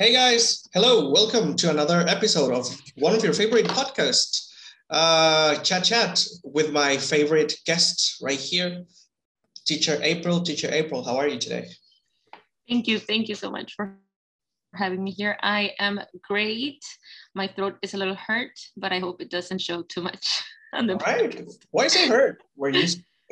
Hey 0.00 0.14
guys, 0.14 0.66
hello, 0.72 1.10
welcome 1.10 1.54
to 1.56 1.68
another 1.68 2.06
episode 2.08 2.54
of 2.54 2.66
one 2.96 3.14
of 3.14 3.22
your 3.22 3.34
favorite 3.34 3.66
podcasts, 3.66 4.48
uh, 4.88 5.56
Chat 5.56 5.84
Chat, 5.84 6.24
with 6.42 6.72
my 6.72 6.96
favorite 6.96 7.52
guest 7.66 8.16
right 8.22 8.38
here, 8.38 8.86
Teacher 9.66 9.98
April. 10.00 10.40
Teacher 10.40 10.70
April, 10.72 11.04
how 11.04 11.18
are 11.18 11.28
you 11.28 11.38
today? 11.38 11.68
Thank 12.66 12.88
you. 12.88 12.98
Thank 12.98 13.28
you 13.28 13.34
so 13.34 13.50
much 13.50 13.74
for 13.74 13.98
having 14.74 15.04
me 15.04 15.10
here. 15.10 15.36
I 15.42 15.72
am 15.78 16.00
great. 16.26 16.82
My 17.34 17.48
throat 17.48 17.76
is 17.82 17.92
a 17.92 17.98
little 17.98 18.16
hurt, 18.16 18.58
but 18.78 18.94
I 18.94 19.00
hope 19.00 19.20
it 19.20 19.28
doesn't 19.30 19.60
show 19.60 19.82
too 19.82 20.00
much 20.00 20.42
on 20.72 20.86
the 20.86 20.94
All 20.94 21.12
right. 21.12 21.46
Why 21.72 21.84
is 21.84 21.94
it 21.94 22.08
hurt? 22.08 22.42
Were 22.56 22.70
you 22.70 22.88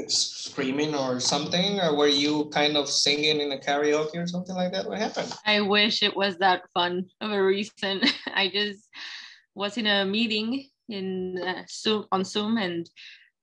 screaming 0.06 0.94
or 0.94 1.18
something 1.20 1.80
or 1.80 1.96
were 1.96 2.08
you 2.08 2.48
kind 2.52 2.76
of 2.76 2.88
singing 2.88 3.40
in 3.40 3.52
a 3.52 3.58
karaoke 3.58 4.16
or 4.16 4.26
something 4.26 4.54
like 4.54 4.72
that? 4.72 4.86
What 4.86 4.98
happened? 4.98 5.34
I 5.44 5.60
wish 5.60 6.02
it 6.02 6.16
was 6.16 6.38
that 6.38 6.62
fun 6.72 7.06
of 7.20 7.30
a 7.30 7.42
reason. 7.42 8.02
I 8.34 8.48
just 8.48 8.88
was 9.54 9.76
in 9.76 9.87
a 9.87 10.04
meeting 10.04 10.68
in 10.88 11.38
uh, 11.38 11.62
zoom 11.68 12.06
on 12.12 12.24
zoom 12.24 12.56
and 12.56 12.88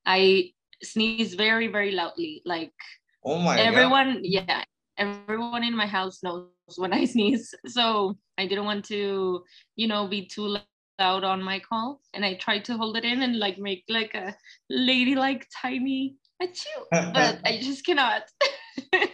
i 0.06 0.50
sneezed 0.82 1.38
very 1.38 1.68
very 1.68 1.92
loudly 1.92 2.42
like 2.46 2.74
oh 3.24 3.38
my 3.38 3.60
everyone 3.60 4.14
God. 4.16 4.22
yeah 4.24 4.64
everyone 4.98 5.64
in 5.64 5.76
my 5.76 5.86
house 5.86 6.24
knows 6.24 6.48
when 6.78 6.94
i 6.94 7.06
sneeze. 7.14 7.54
So 7.68 8.18
i 8.38 8.48
didn't 8.48 8.66
want 8.66 8.86
to 8.86 9.44
you 9.76 9.88
know 9.88 10.08
be 10.08 10.26
too 10.26 10.58
loud 11.00 11.24
on 11.24 11.44
my 11.44 11.60
call 11.60 12.00
and 12.14 12.24
i 12.26 12.34
tried 12.36 12.64
to 12.66 12.78
hold 12.78 12.98
it 12.98 13.04
in 13.04 13.22
and 13.22 13.38
like 13.38 13.58
make 13.58 13.84
like 13.90 14.16
a 14.16 14.34
ladylike 14.70 15.46
tiny 15.62 16.16
achoo, 16.42 16.84
but 16.92 17.40
I 17.46 17.60
just 17.62 17.86
cannot. 17.86 18.24
and 18.94 19.10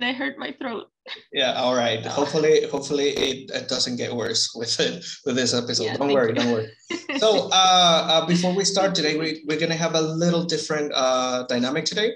I 0.00 0.12
hurt 0.12 0.38
my 0.38 0.52
throat. 0.52 0.88
Yeah, 1.32 1.54
all 1.54 1.74
right. 1.74 2.04
Hopefully, 2.04 2.66
hopefully 2.68 3.10
it, 3.10 3.50
it 3.50 3.68
doesn't 3.68 3.96
get 3.96 4.14
worse 4.14 4.52
with 4.56 4.78
it 4.80 5.04
with 5.24 5.36
this 5.36 5.54
episode. 5.54 5.84
Yeah, 5.84 5.96
don't 5.96 6.12
worry, 6.12 6.28
you. 6.28 6.34
don't 6.34 6.52
worry. 6.52 6.68
So 7.18 7.48
uh, 7.52 8.06
uh, 8.12 8.26
before 8.26 8.54
we 8.54 8.64
start 8.64 8.94
today, 8.94 9.16
we, 9.16 9.44
we're 9.46 9.58
gonna 9.58 9.76
have 9.76 9.94
a 9.94 10.00
little 10.00 10.44
different 10.44 10.92
uh, 10.94 11.44
dynamic 11.48 11.84
today. 11.84 12.14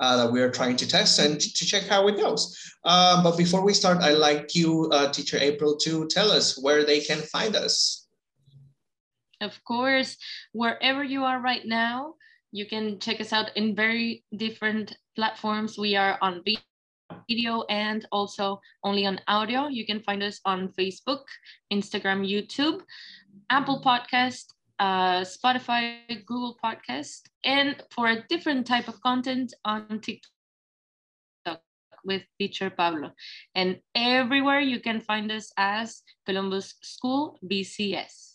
Uh, 0.00 0.16
that 0.16 0.32
we're 0.32 0.48
trying 0.48 0.76
to 0.76 0.86
test 0.86 1.18
and 1.18 1.40
to 1.40 1.66
check 1.66 1.82
how 1.82 2.06
it 2.06 2.16
goes. 2.16 2.56
Um, 2.84 3.24
but 3.24 3.36
before 3.36 3.64
we 3.64 3.74
start, 3.74 3.98
I'd 4.00 4.12
like 4.12 4.54
you, 4.54 4.88
uh, 4.92 5.10
Teacher 5.10 5.38
April, 5.40 5.76
to 5.78 6.06
tell 6.06 6.30
us 6.30 6.56
where 6.62 6.84
they 6.84 7.00
can 7.00 7.18
find 7.18 7.56
us. 7.56 8.06
Of 9.40 9.58
course, 9.64 10.16
wherever 10.52 11.02
you 11.02 11.24
are 11.24 11.40
right 11.40 11.66
now, 11.66 12.14
you 12.52 12.66
can 12.66 12.98
check 12.98 13.20
us 13.20 13.32
out 13.32 13.50
in 13.56 13.74
very 13.74 14.24
different 14.36 14.96
platforms. 15.16 15.78
We 15.78 15.96
are 15.96 16.18
on 16.22 16.42
video 17.28 17.64
and 17.68 18.06
also 18.10 18.60
only 18.84 19.06
on 19.06 19.20
audio. 19.28 19.68
You 19.68 19.84
can 19.86 20.00
find 20.00 20.22
us 20.22 20.40
on 20.44 20.68
Facebook, 20.68 21.24
Instagram, 21.72 22.26
YouTube, 22.26 22.80
Apple 23.50 23.82
Podcast, 23.82 24.52
uh, 24.78 25.20
Spotify, 25.22 25.98
Google 26.26 26.56
Podcast, 26.62 27.22
and 27.44 27.82
for 27.90 28.08
a 28.08 28.24
different 28.28 28.66
type 28.66 28.88
of 28.88 29.00
content 29.02 29.52
on 29.64 30.00
TikTok 30.00 30.30
with 32.04 32.22
teacher 32.38 32.70
Pablo. 32.70 33.12
And 33.54 33.80
everywhere 33.94 34.60
you 34.60 34.80
can 34.80 35.00
find 35.00 35.30
us 35.32 35.52
as 35.56 36.02
Columbus 36.26 36.74
School 36.82 37.38
BCS. 37.44 38.27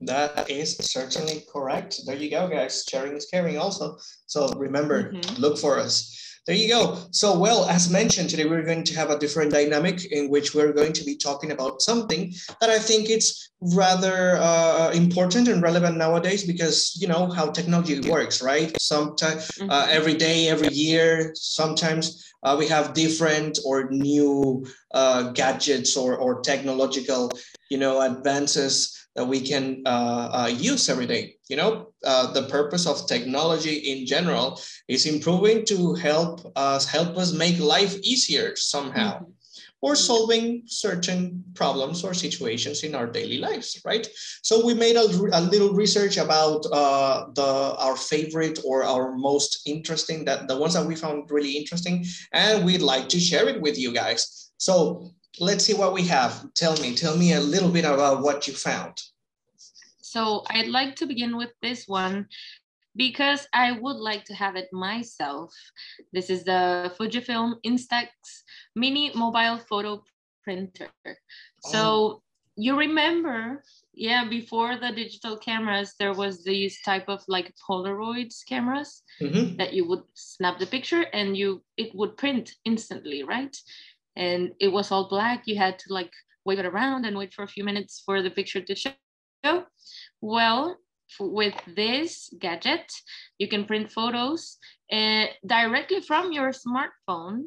That 0.00 0.48
is 0.50 0.76
certainly 0.76 1.44
correct. 1.52 2.00
There 2.06 2.16
you 2.16 2.30
go, 2.30 2.48
guys. 2.48 2.84
Sharing 2.88 3.16
is 3.16 3.26
caring 3.26 3.58
also. 3.58 3.98
So 4.26 4.48
remember, 4.54 5.12
mm-hmm. 5.12 5.40
look 5.40 5.58
for 5.58 5.78
us. 5.78 6.16
There 6.46 6.56
you 6.56 6.68
go. 6.68 6.98
So, 7.10 7.38
well, 7.38 7.66
as 7.66 7.90
mentioned, 7.90 8.30
today 8.30 8.46
we're 8.46 8.64
going 8.64 8.82
to 8.84 8.94
have 8.94 9.10
a 9.10 9.18
different 9.18 9.52
dynamic 9.52 10.10
in 10.10 10.30
which 10.30 10.54
we're 10.54 10.72
going 10.72 10.94
to 10.94 11.04
be 11.04 11.16
talking 11.16 11.52
about 11.52 11.82
something 11.82 12.32
that 12.60 12.70
I 12.70 12.78
think 12.78 13.10
it's 13.10 13.50
rather 13.60 14.38
uh, 14.38 14.90
important 14.92 15.48
and 15.48 15.62
relevant 15.62 15.98
nowadays 15.98 16.44
because 16.44 16.96
you 16.98 17.06
know 17.06 17.30
how 17.30 17.50
technology 17.50 18.00
works, 18.08 18.42
right? 18.42 18.72
Sometimes 18.80 19.48
mm-hmm. 19.48 19.70
uh, 19.70 19.86
every 19.90 20.14
day, 20.14 20.48
every 20.48 20.72
year, 20.72 21.32
sometimes 21.36 22.32
uh, 22.42 22.56
we 22.58 22.66
have 22.68 22.94
different 22.94 23.58
or 23.66 23.90
new 23.90 24.66
uh, 24.94 25.32
gadgets 25.32 25.94
or, 25.94 26.16
or 26.16 26.40
technological, 26.40 27.30
you 27.68 27.76
know, 27.76 28.00
advances 28.00 28.99
that 29.20 29.28
we 29.28 29.40
can 29.40 29.82
uh, 29.84 30.28
uh, 30.32 30.50
use 30.50 30.88
every 30.88 31.06
day. 31.06 31.36
You 31.50 31.56
know, 31.56 31.92
uh, 32.06 32.32
the 32.32 32.44
purpose 32.48 32.86
of 32.86 33.06
technology 33.06 33.76
in 33.92 34.06
general 34.06 34.58
is 34.88 35.04
improving 35.04 35.66
to 35.66 35.92
help 35.92 36.40
us 36.56 36.86
help 36.86 37.18
us 37.18 37.34
make 37.34 37.60
life 37.60 37.94
easier 38.02 38.56
somehow. 38.56 39.16
Mm-hmm. 39.16 39.36
Or 39.82 39.96
solving 39.96 40.64
certain 40.66 41.42
problems 41.54 42.04
or 42.04 42.12
situations 42.12 42.82
in 42.82 42.94
our 42.94 43.06
daily 43.06 43.38
lives, 43.38 43.80
right? 43.84 44.06
So 44.42 44.64
we 44.64 44.74
made 44.74 44.96
a, 44.96 45.06
a 45.32 45.40
little 45.40 45.72
research 45.72 46.18
about 46.18 46.66
uh, 46.70 47.32
the 47.32 47.50
our 47.84 47.96
favorite 47.96 48.58
or 48.62 48.84
our 48.84 49.16
most 49.16 49.62
interesting 49.64 50.26
that 50.26 50.48
the 50.48 50.58
ones 50.58 50.74
that 50.74 50.84
we 50.84 50.96
found 50.96 51.30
really 51.30 51.56
interesting, 51.56 52.04
and 52.32 52.64
we'd 52.66 52.84
like 52.94 53.08
to 53.08 53.18
share 53.18 53.48
it 53.48 53.60
with 53.64 53.76
you 53.78 53.90
guys. 53.92 54.52
So 54.58 55.12
let's 55.40 55.64
see 55.64 55.74
what 55.74 55.92
we 55.92 56.02
have. 56.02 56.52
Tell 56.54 56.76
me, 56.76 56.94
tell 56.94 57.16
me 57.16 57.32
a 57.32 57.40
little 57.40 57.70
bit 57.70 57.84
about 57.84 58.22
what 58.22 58.46
you 58.46 58.54
found. 58.54 59.02
So 60.00 60.44
I'd 60.50 60.68
like 60.68 60.96
to 60.96 61.06
begin 61.06 61.36
with 61.36 61.50
this 61.62 61.88
one 61.88 62.28
because 62.94 63.46
I 63.52 63.72
would 63.72 63.96
like 63.96 64.24
to 64.26 64.34
have 64.34 64.56
it 64.56 64.68
myself. 64.72 65.54
This 66.12 66.28
is 66.30 66.44
the 66.44 66.92
Fujifilm 66.98 67.54
Instax 67.64 68.08
mini 68.76 69.12
mobile 69.14 69.58
photo 69.58 70.04
printer. 70.44 70.88
So 71.60 71.80
oh. 71.80 72.22
you 72.56 72.76
remember, 72.76 73.62
yeah, 73.94 74.28
before 74.28 74.76
the 74.76 74.92
digital 74.92 75.36
cameras, 75.36 75.94
there 75.98 76.12
was 76.12 76.44
these 76.44 76.82
type 76.82 77.08
of 77.08 77.22
like 77.28 77.54
Polaroids 77.66 78.44
cameras 78.46 79.02
mm-hmm. 79.20 79.56
that 79.56 79.72
you 79.72 79.86
would 79.88 80.02
snap 80.14 80.58
the 80.58 80.66
picture 80.66 81.04
and 81.12 81.36
you 81.36 81.62
it 81.76 81.94
would 81.94 82.16
print 82.16 82.56
instantly, 82.64 83.22
right? 83.22 83.56
And 84.20 84.52
it 84.60 84.68
was 84.68 84.92
all 84.92 85.08
black. 85.08 85.42
You 85.46 85.56
had 85.56 85.78
to 85.80 85.92
like 85.92 86.12
wave 86.44 86.60
it 86.60 86.66
around 86.66 87.06
and 87.06 87.16
wait 87.16 87.32
for 87.34 87.42
a 87.42 87.48
few 87.48 87.64
minutes 87.64 88.02
for 88.04 88.22
the 88.22 88.30
picture 88.30 88.60
to 88.60 88.74
show. 88.76 89.64
Well, 90.20 90.76
with 91.18 91.54
this 91.74 92.32
gadget, 92.38 92.92
you 93.38 93.48
can 93.48 93.64
print 93.64 93.90
photos 93.90 94.58
uh, 94.92 95.26
directly 95.46 96.02
from 96.02 96.32
your 96.32 96.52
smartphone 96.52 97.44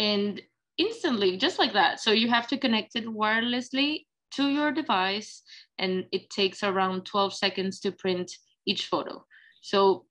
and 0.00 0.40
instantly, 0.78 1.36
just 1.36 1.58
like 1.58 1.74
that. 1.74 2.00
So 2.00 2.12
you 2.12 2.28
have 2.28 2.48
to 2.48 2.58
connect 2.58 2.96
it 2.96 3.06
wirelessly 3.06 4.06
to 4.32 4.48
your 4.48 4.72
device, 4.72 5.42
and 5.78 6.04
it 6.12 6.30
takes 6.30 6.62
around 6.62 7.04
12 7.04 7.34
seconds 7.34 7.78
to 7.80 7.92
print 7.92 8.32
each 8.66 8.86
photo. 8.86 9.24
So 9.60 10.06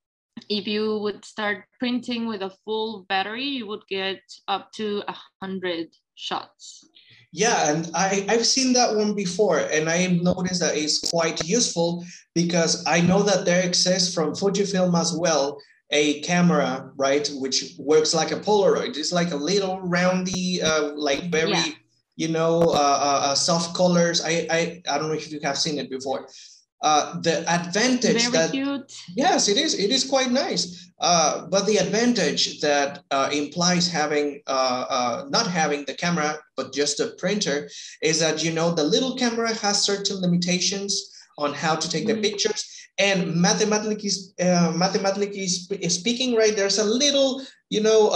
if 0.49 0.67
you 0.67 0.99
would 0.99 1.23
start 1.23 1.65
printing 1.79 2.27
with 2.27 2.41
a 2.41 2.55
full 2.63 3.05
battery, 3.07 3.43
you 3.43 3.67
would 3.67 3.87
get 3.87 4.21
up 4.47 4.71
to 4.73 5.03
a 5.07 5.15
hundred 5.41 5.87
shots. 6.15 6.87
Yeah, 7.31 7.69
and 7.71 7.91
I, 7.93 8.25
I've 8.29 8.45
seen 8.45 8.71
that 8.73 8.95
one 8.95 9.13
before, 9.13 9.59
and 9.59 9.89
I 9.89 10.07
noticed 10.07 10.61
that 10.61 10.77
it's 10.77 11.09
quite 11.11 11.45
useful 11.45 12.05
because 12.33 12.85
I 12.87 13.01
know 13.01 13.23
that 13.23 13.45
there 13.45 13.65
exists 13.65 14.13
from 14.13 14.33
Fujifilm 14.33 14.97
as 14.99 15.13
well 15.17 15.59
a 15.91 16.21
camera, 16.21 16.91
right, 16.95 17.29
which 17.35 17.75
works 17.77 18.13
like 18.13 18.31
a 18.31 18.39
Polaroid. 18.39 18.97
It's 18.97 19.11
like 19.11 19.31
a 19.31 19.35
little 19.35 19.81
roundy, 19.81 20.61
uh, 20.61 20.93
like 20.95 21.29
very, 21.29 21.51
yeah. 21.51 21.65
you 22.15 22.29
know, 22.29 22.61
uh, 22.61 22.99
uh, 23.09 23.19
uh 23.31 23.35
soft 23.35 23.75
colors. 23.75 24.21
I, 24.23 24.47
I 24.49 24.81
I 24.89 24.97
don't 24.97 25.09
know 25.09 25.13
if 25.13 25.31
you 25.31 25.39
have 25.43 25.57
seen 25.57 25.77
it 25.77 25.89
before 25.89 26.27
uh, 26.81 27.19
the 27.21 27.39
advantage 27.49 28.27
Very 28.27 28.31
that 28.31 28.51
cute. 28.51 28.93
yes 29.15 29.47
it 29.47 29.57
is 29.57 29.73
it 29.79 29.91
is 29.91 30.03
quite 30.07 30.31
nice 30.31 30.91
uh, 30.99 31.45
but 31.47 31.65
the 31.65 31.77
advantage 31.77 32.61
that 32.61 33.03
uh, 33.11 33.29
implies 33.31 33.87
having 33.87 34.41
uh, 34.47 34.85
uh, 34.89 35.25
not 35.29 35.47
having 35.47 35.85
the 35.85 35.93
camera 35.93 36.37
but 36.55 36.73
just 36.73 36.99
a 36.99 37.07
printer 37.17 37.69
is 38.01 38.19
that 38.19 38.43
you 38.43 38.51
know 38.51 38.73
the 38.73 38.83
little 38.83 39.15
camera 39.15 39.53
has 39.53 39.81
certain 39.81 40.21
limitations 40.21 41.11
on 41.37 41.53
how 41.53 41.75
to 41.75 41.89
take 41.89 42.05
mm-hmm. 42.07 42.21
the 42.21 42.29
pictures 42.29 42.63
and 42.97 43.35
mathematically 43.35 44.09
uh, 44.41 44.71
mathematically 44.75 45.47
speaking 45.47 46.35
right 46.35 46.55
there's 46.55 46.79
a 46.79 46.83
little 46.83 47.41
you 47.69 47.81
know 47.81 48.09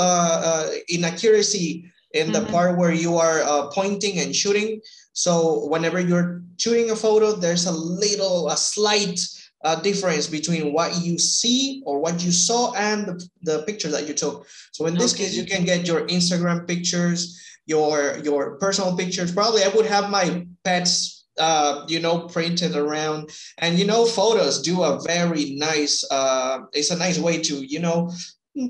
inaccuracy 0.90 1.90
in 2.14 2.32
the 2.32 2.40
mm-hmm. 2.40 2.52
part 2.52 2.78
where 2.78 2.94
you 2.94 3.18
are 3.18 3.70
pointing 3.72 4.20
and 4.20 4.36
shooting 4.36 4.82
so 5.20 5.66
whenever 5.68 6.00
you're 6.00 6.42
shooting 6.58 6.92
a 6.92 6.96
photo, 6.96 7.34
there's 7.34 7.66
a 7.66 7.74
little, 7.74 8.48
a 8.48 8.56
slight 8.56 9.20
uh, 9.66 9.76
difference 9.76 10.28
between 10.28 10.72
what 10.72 11.04
you 11.04 11.20
see 11.20 11.84
or 11.86 12.00
what 12.00 12.24
you 12.24 12.32
saw 12.32 12.72
and 12.74 13.06
the, 13.06 13.30
the 13.42 13.64
picture 13.64 13.90
that 13.90 14.08
you 14.08 14.14
took. 14.14 14.48
So 14.72 14.86
in 14.86 14.94
this 14.94 15.14
okay. 15.14 15.26
case, 15.26 15.36
you 15.36 15.46
can 15.46 15.66
get 15.66 15.86
your 15.86 16.08
Instagram 16.08 16.66
pictures, 16.66 17.38
your 17.66 18.18
your 18.20 18.56
personal 18.60 18.96
pictures. 18.96 19.34
Probably 19.34 19.62
I 19.64 19.68
would 19.68 19.86
have 19.88 20.10
my 20.10 20.48
pets, 20.64 21.28
uh, 21.38 21.84
you 21.90 22.00
know, 22.00 22.20
printed 22.30 22.78
around. 22.78 23.30
And 23.58 23.78
you 23.78 23.86
know, 23.86 24.06
photos 24.06 24.62
do 24.62 24.84
a 24.84 25.02
very 25.02 25.56
nice. 25.56 26.06
Uh, 26.10 26.60
it's 26.72 26.92
a 26.92 26.98
nice 26.98 27.20
way 27.20 27.42
to 27.42 27.56
you 27.56 27.80
know 27.80 28.10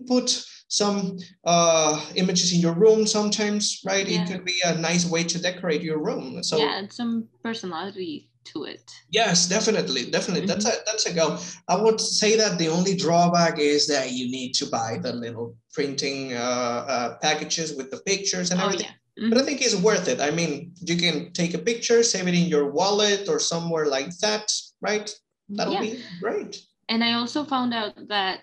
put 0.07 0.43
some 0.69 1.17
uh, 1.45 1.99
images 2.15 2.53
in 2.53 2.61
your 2.61 2.73
room 2.73 3.05
sometimes, 3.05 3.81
right? 3.85 4.07
Yeah. 4.07 4.23
It 4.23 4.31
could 4.31 4.45
be 4.45 4.55
a 4.63 4.75
nice 4.75 5.05
way 5.05 5.23
to 5.23 5.41
decorate 5.41 5.81
your 5.81 5.99
room. 6.01 6.41
So 6.43 6.57
yeah, 6.57 6.77
and 6.77 6.93
some 6.93 7.27
personality 7.43 8.29
to 8.45 8.63
it. 8.63 8.89
Yes, 9.09 9.47
definitely, 9.47 10.09
definitely. 10.09 10.47
Mm-hmm. 10.47 10.59
That's 10.59 10.65
a 10.65 10.83
that's 10.85 11.05
a 11.07 11.13
go. 11.13 11.37
I 11.67 11.75
would 11.81 11.99
say 11.99 12.37
that 12.37 12.57
the 12.57 12.67
only 12.67 12.95
drawback 12.95 13.59
is 13.59 13.87
that 13.87 14.11
you 14.11 14.29
need 14.31 14.53
to 14.55 14.67
buy 14.67 14.99
the 15.01 15.11
little 15.11 15.55
printing 15.73 16.33
uh, 16.33 16.85
uh, 16.87 17.17
packages 17.17 17.75
with 17.75 17.89
the 17.91 17.97
pictures 18.05 18.51
and 18.51 18.61
everything. 18.61 18.87
Oh, 18.87 18.89
yeah. 18.89 19.23
Mm-hmm. 19.23 19.29
But 19.29 19.39
I 19.39 19.45
think 19.45 19.61
it's 19.61 19.75
worth 19.75 20.07
it. 20.07 20.21
I 20.21 20.31
mean, 20.31 20.73
you 20.81 20.95
can 20.97 21.33
take 21.33 21.53
a 21.53 21.59
picture, 21.59 22.03
save 22.03 22.27
it 22.27 22.35
in 22.35 22.47
your 22.47 22.71
wallet 22.71 23.27
or 23.27 23.39
somewhere 23.39 23.87
like 23.87 24.15
that, 24.19 24.51
right? 24.81 25.09
That'll 25.49 25.73
yeah. 25.73 25.81
be 25.81 26.03
great. 26.21 26.61
And 26.89 27.03
I 27.03 27.13
also 27.13 27.43
found 27.43 27.73
out 27.73 27.93
that 28.07 28.41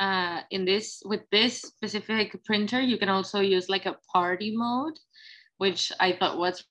uh, 0.00 0.40
in 0.50 0.64
this 0.64 1.02
with 1.04 1.20
this 1.30 1.60
specific 1.60 2.42
printer, 2.44 2.80
you 2.80 2.96
can 2.98 3.10
also 3.10 3.40
use 3.40 3.68
like 3.68 3.86
a 3.86 3.96
party 4.12 4.56
mode, 4.56 4.98
which 5.58 5.92
I 6.00 6.12
thought 6.12 6.38
was 6.38 6.64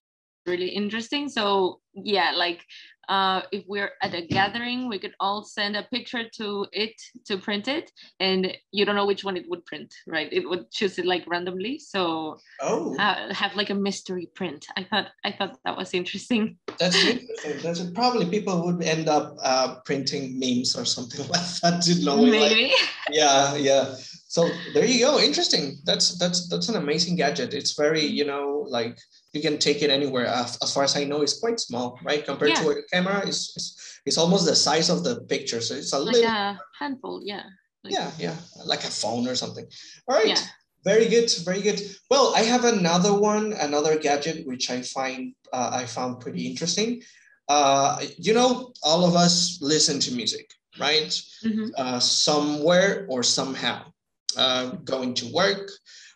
really 0.47 0.69
interesting. 0.69 1.29
So 1.29 1.79
yeah, 1.93 2.31
like 2.35 2.65
uh, 3.09 3.41
if 3.51 3.63
we're 3.67 3.91
at 4.03 4.13
a 4.13 4.21
gathering, 4.21 4.87
we 4.87 4.99
could 4.99 5.15
all 5.19 5.43
send 5.43 5.75
a 5.75 5.83
picture 5.83 6.29
to 6.29 6.67
it 6.71 6.93
to 7.25 7.37
print 7.37 7.67
it, 7.67 7.91
and 8.19 8.55
you 8.71 8.85
don't 8.85 8.95
know 8.95 9.07
which 9.07 9.23
one 9.23 9.35
it 9.35 9.49
would 9.49 9.65
print, 9.65 9.93
right? 10.07 10.31
It 10.31 10.47
would 10.47 10.69
choose 10.69 10.99
it 10.99 11.07
like 11.07 11.25
randomly. 11.27 11.79
So 11.79 12.37
oh, 12.61 12.95
uh, 12.97 13.33
have 13.33 13.55
like 13.55 13.71
a 13.71 13.75
mystery 13.75 14.29
print. 14.35 14.67
I 14.77 14.83
thought 14.83 15.07
I 15.25 15.31
thought 15.31 15.57
that 15.65 15.75
was 15.75 15.95
interesting. 15.95 16.57
That's 16.77 17.03
interesting. 17.03 17.57
That's 17.63 17.81
probably 17.91 18.27
people 18.27 18.63
would 18.65 18.83
end 18.83 19.09
up 19.09 19.35
uh, 19.41 19.79
printing 19.85 20.39
memes 20.39 20.77
or 20.77 20.85
something 20.85 21.27
like 21.29 21.49
that. 21.63 21.87
You 21.87 22.05
know, 22.05 22.17
Maybe. 22.17 22.65
Like, 22.65 22.71
yeah, 23.09 23.55
yeah. 23.55 23.95
So 24.27 24.47
there 24.75 24.85
you 24.85 24.99
go. 24.99 25.19
Interesting. 25.19 25.79
That's 25.83 26.15
that's 26.19 26.47
that's 26.47 26.69
an 26.69 26.75
amazing 26.75 27.15
gadget. 27.15 27.55
It's 27.55 27.73
very 27.73 28.05
you 28.05 28.25
know 28.25 28.67
like 28.69 28.99
you 29.33 29.41
can 29.41 29.57
take 29.57 29.81
it 29.81 29.89
anywhere. 29.89 30.25
As, 30.25 30.57
as 30.61 30.73
far 30.73 30.83
as 30.83 30.95
I 30.95 31.03
know, 31.03 31.21
it's 31.21 31.39
quite 31.39 31.59
small, 31.59 31.99
right? 32.03 32.25
Compared 32.25 32.51
yeah. 32.51 32.61
to 32.61 32.69
a 32.69 32.83
camera, 32.91 33.21
it's, 33.25 33.53
it's, 33.55 34.01
it's 34.05 34.17
almost 34.17 34.45
the 34.45 34.55
size 34.55 34.89
of 34.89 35.03
the 35.03 35.21
picture. 35.21 35.61
So 35.61 35.75
it's 35.75 35.93
a 35.93 35.99
like 35.99 36.15
little 36.15 36.29
a 36.29 36.59
handful, 36.77 37.21
yeah. 37.23 37.43
Like, 37.83 37.93
yeah, 37.93 38.11
yeah, 38.17 38.35
like 38.65 38.83
a 38.83 38.91
phone 38.91 39.27
or 39.27 39.35
something. 39.35 39.65
All 40.07 40.17
right. 40.17 40.27
Yeah. 40.27 40.41
Very 40.83 41.07
good, 41.07 41.29
very 41.43 41.61
good. 41.61 41.81
Well, 42.09 42.33
I 42.35 42.41
have 42.41 42.65
another 42.65 43.13
one, 43.13 43.53
another 43.53 43.97
gadget 43.99 44.47
which 44.47 44.69
I 44.69 44.81
find 44.81 45.33
uh, 45.51 45.69
I 45.73 45.85
found 45.85 46.21
pretty 46.21 46.47
interesting. 46.47 47.01
Uh, 47.47 48.01
you 48.17 48.33
know, 48.33 48.73
all 48.83 49.05
of 49.05 49.15
us 49.15 49.59
listen 49.61 49.99
to 49.99 50.13
music, 50.13 50.49
right? 50.79 51.09
Mm-hmm. 51.43 51.67
Uh, 51.77 51.99
somewhere 51.99 53.05
or 53.09 53.23
somehow. 53.23 53.91
Uh, 54.37 54.69
going 54.85 55.11
to 55.15 55.25
work, 55.33 55.71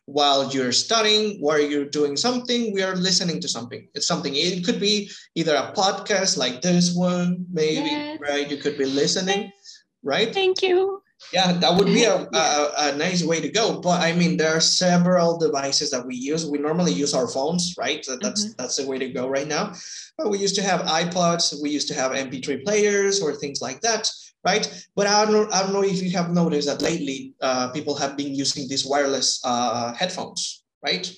while 0.05 0.49
you're 0.51 0.71
studying, 0.71 1.39
while 1.39 1.59
you're 1.59 1.85
doing 1.85 2.17
something, 2.17 2.73
we 2.73 2.83
are 2.83 2.95
listening 2.95 3.39
to 3.41 3.47
something. 3.47 3.87
It's 3.93 4.07
something, 4.07 4.33
it 4.35 4.65
could 4.65 4.79
be 4.79 5.09
either 5.35 5.55
a 5.55 5.71
podcast 5.73 6.37
like 6.37 6.61
this 6.61 6.93
one, 6.95 7.45
maybe, 7.51 7.89
yes. 7.89 8.19
right? 8.19 8.49
You 8.49 8.57
could 8.57 8.77
be 8.77 8.85
listening, 8.85 9.51
right? 10.03 10.33
Thank 10.33 10.61
you. 10.61 11.01
Yeah, 11.31 11.53
that 11.53 11.77
would 11.77 11.87
be 11.87 12.03
a, 12.03 12.27
a, 12.33 12.71
a, 12.77 12.95
nice 12.97 13.23
way 13.23 13.39
to 13.39 13.47
go. 13.47 13.79
But 13.79 14.01
I 14.01 14.11
mean, 14.11 14.35
there 14.35 14.53
are 14.53 14.59
several 14.59 15.37
devices 15.37 15.89
that 15.91 16.05
we 16.05 16.15
use. 16.15 16.45
We 16.45 16.57
normally 16.57 16.91
use 16.91 17.13
our 17.13 17.29
phones, 17.29 17.75
right? 17.77 18.03
So 18.03 18.17
that's 18.21 18.43
mm-hmm. 18.43 18.53
that's 18.57 18.75
the 18.75 18.85
way 18.85 18.99
to 18.99 19.07
go 19.09 19.29
right 19.29 19.47
now. 19.47 19.73
But 20.17 20.29
we 20.29 20.37
used 20.37 20.55
to 20.55 20.61
have 20.61 20.81
iPods, 20.81 21.61
we 21.61 21.69
used 21.69 21.87
to 21.87 21.93
have 21.93 22.11
MP3 22.11 22.65
players 22.65 23.21
or 23.21 23.33
things 23.33 23.61
like 23.61 23.79
that 23.81 24.11
right? 24.43 24.85
But 24.95 25.07
I 25.07 25.25
don't 25.25 25.33
know, 25.33 25.47
I 25.51 25.61
don't 25.61 25.73
know 25.73 25.83
if 25.83 26.01
you 26.01 26.11
have 26.11 26.31
noticed 26.31 26.67
that 26.67 26.81
lately 26.81 27.33
uh, 27.41 27.69
people 27.69 27.95
have 27.95 28.17
been 28.17 28.35
using 28.35 28.67
these 28.67 28.85
wireless 28.85 29.41
uh, 29.43 29.93
headphones, 29.93 30.63
right? 30.83 31.11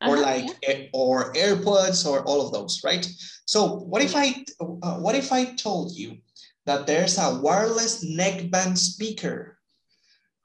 Uh-huh, 0.00 0.12
or 0.12 0.16
like 0.18 0.46
yeah. 0.62 0.86
or 0.92 1.32
AirPods 1.34 2.06
or 2.06 2.22
all 2.24 2.44
of 2.44 2.52
those, 2.52 2.82
right? 2.84 3.06
So 3.46 3.76
what 3.76 4.02
if 4.02 4.14
I 4.16 4.44
uh, 4.60 4.98
what 4.98 5.14
if 5.14 5.32
I 5.32 5.44
told 5.54 5.92
you 5.92 6.18
that 6.66 6.86
there's 6.86 7.18
a 7.18 7.38
wireless 7.40 8.04
neckband 8.04 8.78
speaker, 8.78 9.58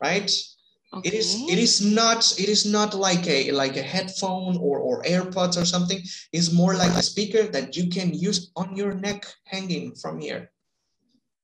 right? 0.02 0.32
Okay. 0.94 1.10
It 1.10 1.14
is 1.14 1.36
it 1.50 1.60
is 1.60 1.82
not 1.82 2.40
it 2.40 2.50
is 2.50 2.66
not 2.66 2.94
like 2.94 3.28
a 3.28 3.52
like 3.52 3.78
a 3.78 3.82
headphone 3.82 4.58
or 4.58 4.80
or 4.80 5.04
AirPods 5.04 5.62
or 5.62 5.66
something. 5.66 6.00
It's 6.32 6.54
more 6.54 6.76
like 6.76 6.96
a 6.96 7.04
speaker 7.04 7.44
that 7.44 7.76
you 7.76 7.90
can 7.90 8.14
use 8.14 8.52
on 8.56 8.76
your 8.76 8.94
neck 8.94 9.26
hanging 9.44 9.96
from 9.96 10.20
here. 10.20 10.50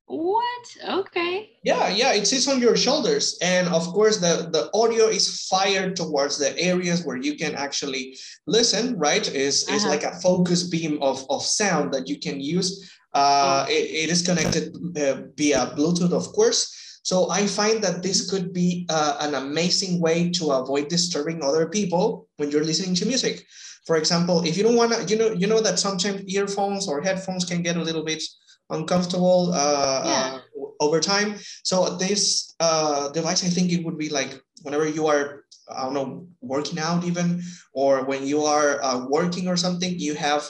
What? 0.06 0.78
Okay. 0.88 1.52
Yeah, 1.64 1.88
yeah, 1.88 2.14
it 2.14 2.28
sits 2.28 2.48
on 2.48 2.60
your 2.60 2.76
shoulders. 2.76 3.38
And 3.42 3.68
of 3.70 3.88
course, 3.88 4.18
the, 4.18 4.50
the 4.52 4.70
audio 4.74 5.08
is 5.08 5.48
fired 5.48 5.96
towards 5.96 6.38
the 6.38 6.58
areas 6.60 7.06
where 7.06 7.18
you 7.18 7.36
can 7.36 7.56
actually 7.56 8.18
listen, 8.46 8.98
right? 8.98 9.26
Is 9.34 9.66
uh-huh. 9.68 9.76
is 9.76 9.86
like 9.86 10.04
a 10.04 10.20
focus 10.20 10.64
beam 10.64 11.02
of, 11.02 11.26
of 11.30 11.42
sound 11.44 11.94
that 11.94 12.08
you 12.08 12.20
can 12.20 12.42
use. 12.42 12.92
Uh, 13.14 13.66
it, 13.70 14.06
it 14.06 14.10
is 14.10 14.22
connected 14.24 14.76
uh, 14.98 15.22
via 15.38 15.72
Bluetooth, 15.78 16.12
of 16.12 16.34
course. 16.34 17.00
So 17.04 17.30
I 17.30 17.48
find 17.48 17.84
that 17.84 18.02
this 18.02 18.30
could 18.30 18.54
be 18.54 18.86
uh, 18.90 19.18
an 19.20 19.36
amazing 19.36 20.00
way 20.00 20.32
to 20.32 20.52
avoid 20.52 20.88
disturbing 20.88 21.44
other 21.44 21.68
people 21.68 22.28
when 22.38 22.50
you're 22.50 22.64
listening 22.64 22.96
to 22.96 23.06
music. 23.06 23.46
For 23.86 23.98
example, 23.98 24.44
if 24.46 24.56
you 24.58 24.64
don't 24.64 24.78
want 24.78 24.94
to, 24.94 25.04
you 25.04 25.18
know, 25.18 25.32
you 25.32 25.48
know 25.48 25.60
that 25.60 25.80
sometimes 25.80 26.24
earphones 26.26 26.88
or 26.88 27.02
headphones 27.02 27.44
can 27.44 27.62
get 27.62 27.76
a 27.76 27.84
little 27.84 28.06
bit 28.06 28.24
uncomfortable 28.70 29.52
uh, 29.54 30.02
yeah. 30.06 30.40
uh, 30.40 30.66
over 30.80 31.00
time. 31.00 31.36
So 31.64 31.98
this 31.98 32.56
uh, 32.60 33.10
device, 33.10 33.44
I 33.44 33.50
think 33.50 33.72
it 33.72 33.84
would 33.84 33.98
be 33.98 34.10
like 34.10 34.42
whenever 34.64 34.88
you 34.88 35.08
are, 35.08 35.44
I 35.70 35.84
don't 35.84 35.94
know, 35.94 36.28
working 36.42 36.80
out 36.80 37.04
even, 37.04 37.42
or 37.74 38.04
when 38.06 38.26
you 38.26 38.42
are 38.44 38.84
uh, 38.84 39.06
working 39.08 39.48
or 39.48 39.58
something, 39.58 40.00
you 40.00 40.16
have 40.16 40.50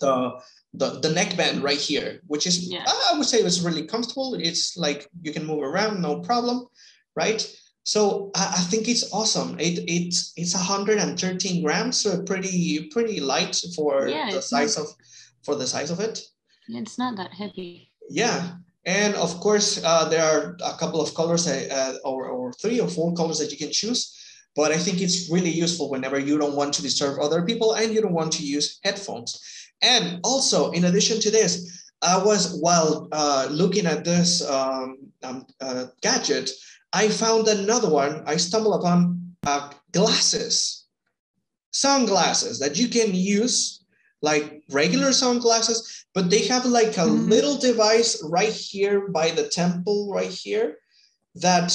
the 0.00 0.40
the, 0.74 1.00
the 1.00 1.08
neckband 1.08 1.62
right 1.62 1.78
here, 1.78 2.20
which 2.26 2.46
is, 2.46 2.70
yeah. 2.70 2.84
I 2.86 3.16
would 3.16 3.26
say 3.26 3.38
it's 3.38 3.62
really 3.62 3.86
comfortable. 3.86 4.34
It's 4.34 4.76
like 4.76 5.08
you 5.22 5.32
can 5.32 5.46
move 5.46 5.62
around, 5.62 6.02
no 6.02 6.20
problem, 6.20 6.66
right? 7.16 7.40
So 7.84 8.30
I, 8.34 8.54
I 8.58 8.60
think 8.70 8.86
it's 8.86 9.12
awesome. 9.14 9.58
It, 9.58 9.80
it's 9.88 10.34
it's 10.36 10.54
113 10.54 11.64
grams, 11.64 11.96
so 11.96 12.22
pretty 12.22 12.88
pretty 12.92 13.18
light 13.18 13.58
for 13.74 14.08
yeah, 14.08 14.30
the 14.30 14.42
size 14.42 14.76
not... 14.76 14.86
of 14.86 14.94
for 15.42 15.54
the 15.54 15.66
size 15.66 15.90
of 15.90 16.00
it. 16.00 16.20
It's 16.68 16.98
not 16.98 17.16
that 17.16 17.32
heavy. 17.32 17.90
Yeah. 18.10 18.56
And 18.84 19.14
of 19.14 19.38
course, 19.40 19.82
uh, 19.84 20.08
there 20.08 20.24
are 20.24 20.56
a 20.64 20.76
couple 20.78 21.00
of 21.00 21.14
colors 21.14 21.46
uh, 21.46 21.98
or, 22.04 22.26
or 22.26 22.52
three 22.54 22.80
or 22.80 22.88
four 22.88 23.14
colors 23.14 23.38
that 23.38 23.50
you 23.50 23.58
can 23.58 23.72
choose. 23.72 24.14
But 24.56 24.72
I 24.72 24.78
think 24.78 25.00
it's 25.00 25.30
really 25.30 25.50
useful 25.50 25.90
whenever 25.90 26.18
you 26.18 26.38
don't 26.38 26.56
want 26.56 26.74
to 26.74 26.82
disturb 26.82 27.20
other 27.20 27.42
people 27.42 27.74
and 27.74 27.92
you 27.92 28.00
don't 28.00 28.14
want 28.14 28.32
to 28.32 28.42
use 28.42 28.80
headphones. 28.82 29.38
And 29.82 30.20
also, 30.24 30.70
in 30.72 30.84
addition 30.84 31.20
to 31.20 31.30
this, 31.30 31.84
I 32.02 32.18
was, 32.18 32.58
while 32.60 33.08
uh, 33.12 33.48
looking 33.50 33.86
at 33.86 34.04
this 34.04 34.48
um, 34.48 34.96
um, 35.22 35.46
uh, 35.60 35.86
gadget, 36.02 36.50
I 36.92 37.08
found 37.08 37.46
another 37.48 37.90
one. 37.90 38.22
I 38.26 38.36
stumbled 38.36 38.80
upon 38.80 39.34
uh, 39.46 39.70
glasses, 39.92 40.86
sunglasses 41.70 42.58
that 42.60 42.78
you 42.78 42.88
can 42.88 43.14
use 43.14 43.77
like 44.22 44.62
regular 44.70 45.12
sunglasses, 45.12 46.06
but 46.14 46.30
they 46.30 46.46
have 46.46 46.66
like 46.66 46.96
a 46.96 47.06
mm-hmm. 47.06 47.28
little 47.28 47.56
device 47.56 48.22
right 48.24 48.52
here 48.52 49.08
by 49.08 49.30
the 49.30 49.48
temple 49.48 50.12
right 50.12 50.30
here 50.30 50.76
that 51.34 51.70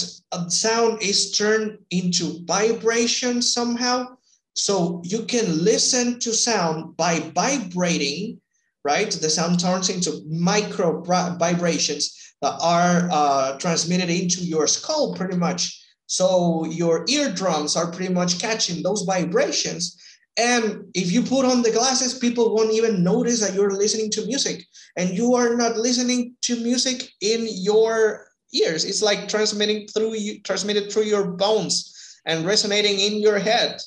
sound 0.49 1.01
is 1.01 1.37
turned 1.37 1.77
into 1.89 2.43
vibration 2.45 3.41
somehow. 3.41 4.17
So 4.55 5.01
you 5.03 5.25
can 5.25 5.63
listen 5.63 6.19
to 6.19 6.33
sound 6.33 6.97
by 6.97 7.19
vibrating, 7.33 8.41
right? 8.83 9.09
The 9.09 9.29
sound 9.29 9.59
turns 9.59 9.89
into 9.89 10.21
micro 10.29 11.01
vibrations 11.01 12.35
that 12.41 12.59
are 12.61 13.09
uh, 13.11 13.57
transmitted 13.57 14.09
into 14.09 14.43
your 14.43 14.67
skull 14.67 15.15
pretty 15.15 15.37
much. 15.37 15.79
So 16.07 16.65
your 16.65 17.05
eardrums 17.07 17.75
are 17.75 17.91
pretty 17.91 18.13
much 18.13 18.39
catching 18.39 18.83
those 18.83 19.03
vibrations 19.03 19.97
and 20.37 20.85
if 20.95 21.11
you 21.11 21.21
put 21.21 21.45
on 21.45 21.61
the 21.61 21.71
glasses, 21.71 22.17
people 22.17 22.55
won't 22.55 22.73
even 22.73 23.03
notice 23.03 23.39
that 23.41 23.53
you're 23.53 23.71
listening 23.71 24.09
to 24.11 24.25
music 24.25 24.65
and 24.97 25.11
you 25.11 25.35
are 25.35 25.55
not 25.55 25.77
listening 25.77 26.35
to 26.41 26.55
music 26.55 27.09
in 27.21 27.47
your 27.49 28.25
ears. 28.53 28.83
It's 28.83 29.03
like 29.03 29.27
transmitting 29.27 29.87
through 29.87 30.15
you, 30.15 30.41
transmitted 30.41 30.91
through 30.91 31.03
your 31.03 31.25
bones 31.33 32.19
and 32.25 32.45
resonating 32.45 32.99
in 32.99 33.21
your 33.21 33.37
head, 33.37 33.79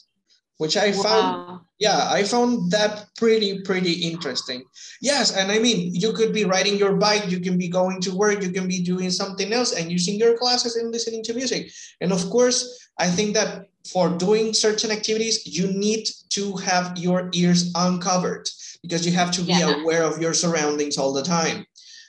which 0.59 0.77
I 0.77 0.91
wow. 0.91 1.03
found, 1.03 1.61
yeah, 1.79 2.09
I 2.11 2.23
found 2.23 2.71
that 2.71 3.07
pretty, 3.17 3.61
pretty 3.63 3.93
interesting. 3.93 4.65
Yes. 5.03 5.37
And 5.37 5.53
I 5.53 5.59
mean, 5.59 5.95
you 5.95 6.13
could 6.13 6.33
be 6.33 6.45
riding 6.45 6.77
your 6.77 6.97
bike, 6.97 7.31
you 7.31 7.41
can 7.41 7.59
be 7.59 7.69
going 7.69 8.01
to 8.03 8.15
work, 8.15 8.43
you 8.43 8.51
can 8.51 8.67
be 8.67 8.83
doing 8.83 9.11
something 9.11 9.53
else 9.53 9.73
and 9.73 9.93
using 9.93 10.19
your 10.19 10.37
glasses 10.39 10.77
and 10.77 10.91
listening 10.91 11.23
to 11.25 11.35
music. 11.35 11.71
And 12.01 12.13
of 12.13 12.29
course, 12.31 12.89
I 12.99 13.09
think 13.09 13.35
that 13.35 13.67
for 13.93 14.09
doing 14.09 14.53
certain 14.55 14.91
activities, 14.91 15.47
you 15.47 15.69
need 15.69 16.09
to 16.31 16.57
have 16.57 16.97
your 16.97 17.31
ears 17.35 17.73
uncovered 17.75 18.49
because 18.83 19.07
you 19.07 19.13
have 19.13 19.31
to 19.33 19.43
be 19.43 19.53
yeah. 19.53 19.81
aware 19.81 20.03
of 20.03 20.21
your 20.21 20.35
surroundings 20.35 20.97
all 20.97 21.13
the 21.13 21.23
time. 21.23 21.67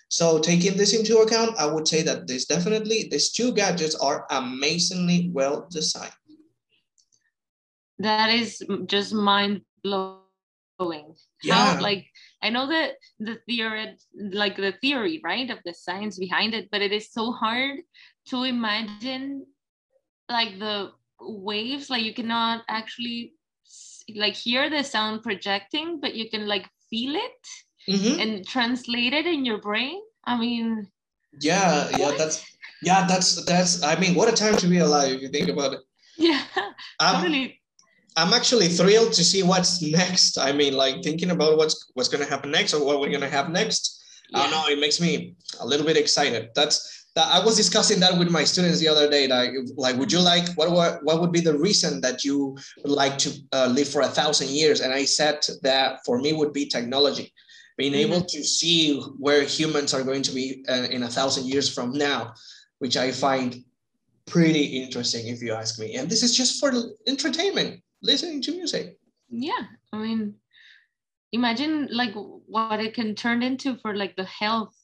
So 0.10 0.40
taking 0.40 0.78
this 0.78 0.94
into 0.94 1.18
account, 1.18 1.58
I 1.60 1.66
would 1.66 1.88
say 1.88 2.02
that 2.04 2.28
this 2.28 2.46
definitely, 2.46 3.10
these 3.12 3.32
two 3.32 3.52
gadgets 3.54 3.96
are 3.96 4.26
amazingly 4.32 5.30
well 5.34 5.68
designed. 5.70 6.14
That 8.00 8.30
is 8.30 8.64
just 8.86 9.14
mind 9.14 9.62
blowing. 9.84 11.16
Yeah. 11.44 11.76
How, 11.76 11.82
like, 11.82 12.06
I 12.42 12.50
know 12.50 12.68
that 12.68 12.94
the 13.20 13.38
theory, 13.48 13.98
like 14.16 14.58
the 14.58 14.74
theory, 14.82 15.20
right, 15.24 15.50
of 15.50 15.60
the 15.66 15.74
science 15.74 16.18
behind 16.20 16.54
it, 16.54 16.70
but 16.72 16.82
it 16.82 16.92
is 16.92 17.12
so 17.12 17.32
hard 17.32 17.80
to 18.30 18.44
imagine 18.44 19.46
like 20.30 20.60
the 20.60 20.92
waves, 21.20 21.90
like 21.90 22.04
you 22.04 22.14
cannot 22.14 22.64
actually 22.70 23.34
like 24.16 24.36
hear 24.36 24.70
the 24.70 24.84
sound 24.84 25.24
projecting, 25.24 26.00
but 26.00 26.16
you 26.16 26.30
can 26.30 26.48
like 26.48 26.68
feel 26.90 27.16
it 27.16 27.48
mm-hmm. 27.90 28.20
and 28.20 28.48
translate 28.48 29.14
it 29.14 29.26
in 29.26 29.46
your 29.46 29.60
brain. 29.60 30.00
I 30.26 30.38
mean, 30.38 30.88
yeah, 31.40 31.90
yeah, 31.98 32.14
that's 32.18 32.46
yeah, 32.82 33.06
that's 33.08 33.44
that's. 33.46 33.84
I 33.84 34.00
mean, 34.00 34.16
what 34.16 34.30
a 34.30 34.36
time 34.36 34.58
to 34.58 34.68
be 34.68 34.80
alive 34.80 35.14
if 35.14 35.22
you 35.22 35.30
think 35.30 35.50
about 35.50 35.74
it. 35.74 35.80
Yeah, 36.20 36.42
um, 37.00 37.22
totally. 37.22 37.62
I'm 38.18 38.34
actually 38.34 38.68
thrilled 38.68 39.14
to 39.14 39.24
see 39.24 39.44
what's 39.44 39.80
next. 39.84 40.40
I 40.40 40.52
mean, 40.52 40.74
like 40.74 41.04
thinking 41.04 41.30
about 41.30 41.56
what's 41.56 41.92
what's 41.94 42.10
going 42.10 42.24
to 42.24 42.30
happen 42.30 42.50
next 42.50 42.74
or 42.74 42.84
what 42.84 43.00
we're 43.00 43.10
going 43.10 43.22
to 43.22 43.30
have 43.30 43.52
next. 43.52 44.04
Yeah. 44.30 44.40
I 44.40 44.42
don't 44.42 44.52
know. 44.52 44.74
It 44.74 44.80
makes 44.80 45.00
me 45.00 45.36
a 45.60 45.66
little 45.66 45.86
bit 45.86 45.98
excited. 45.98 46.50
That's 46.56 47.06
that. 47.14 47.28
I 47.32 47.46
was 47.46 47.56
discussing 47.56 48.00
that 48.00 48.18
with 48.18 48.32
my 48.32 48.44
students 48.44 48.80
the 48.80 48.88
other 48.88 49.08
day. 49.08 49.28
Like, 49.28 49.52
like, 49.76 49.98
would 49.98 50.12
you 50.12 50.20
like 50.20 50.50
what 50.56 50.72
what 50.72 51.04
what 51.04 51.22
would 51.22 51.32
be 51.32 51.42
the 51.42 51.58
reason 51.60 52.02
that 52.02 52.26
you 52.26 52.58
would 52.84 52.92
like 52.92 53.20
to 53.20 53.30
uh, 53.54 53.68
live 53.72 53.88
for 53.88 54.02
a 54.02 54.08
thousand 54.08 54.50
years? 54.50 54.82
And 54.82 54.92
I 54.92 55.06
said 55.06 55.46
that 55.62 56.04
for 56.04 56.18
me 56.18 56.34
would 56.34 56.54
be 56.54 56.66
technology, 56.66 57.32
being 57.78 57.94
mm-hmm. 57.94 58.14
able 58.14 58.26
to 58.26 58.44
see 58.44 59.00
where 59.20 59.44
humans 59.44 59.94
are 59.94 60.04
going 60.04 60.24
to 60.24 60.32
be 60.32 60.66
uh, 60.68 60.88
in 60.90 61.04
a 61.04 61.10
thousand 61.10 61.46
years 61.46 61.72
from 61.72 61.92
now, 61.92 62.34
which 62.80 62.98
I 62.98 63.12
find 63.12 63.64
pretty 64.26 64.82
interesting 64.82 65.28
if 65.28 65.40
you 65.44 65.54
ask 65.54 65.78
me. 65.78 65.96
And 65.98 66.10
this 66.10 66.24
is 66.24 66.36
just 66.36 66.60
for 66.60 66.74
entertainment 67.06 67.82
listening 68.02 68.42
to 68.44 68.52
music. 68.52 68.98
Yeah, 69.30 69.64
I 69.92 69.98
mean, 69.98 70.36
imagine 71.32 71.90
like 71.92 72.14
what 72.14 72.80
it 72.80 72.94
can 72.94 73.16
turn 73.16 73.44
into 73.44 73.76
for 73.78 73.96
like 73.96 74.16
the 74.16 74.26
health 74.26 74.76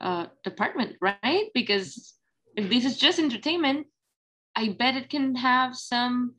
uh, 0.00 0.26
department, 0.44 0.96
right? 1.00 1.46
Because 1.54 2.14
if 2.56 2.68
this 2.68 2.84
is 2.84 2.98
just 2.98 3.18
entertainment, 3.18 3.86
I 4.56 4.76
bet 4.78 4.96
it 4.96 5.10
can 5.10 5.34
have 5.36 5.76
some 5.76 6.34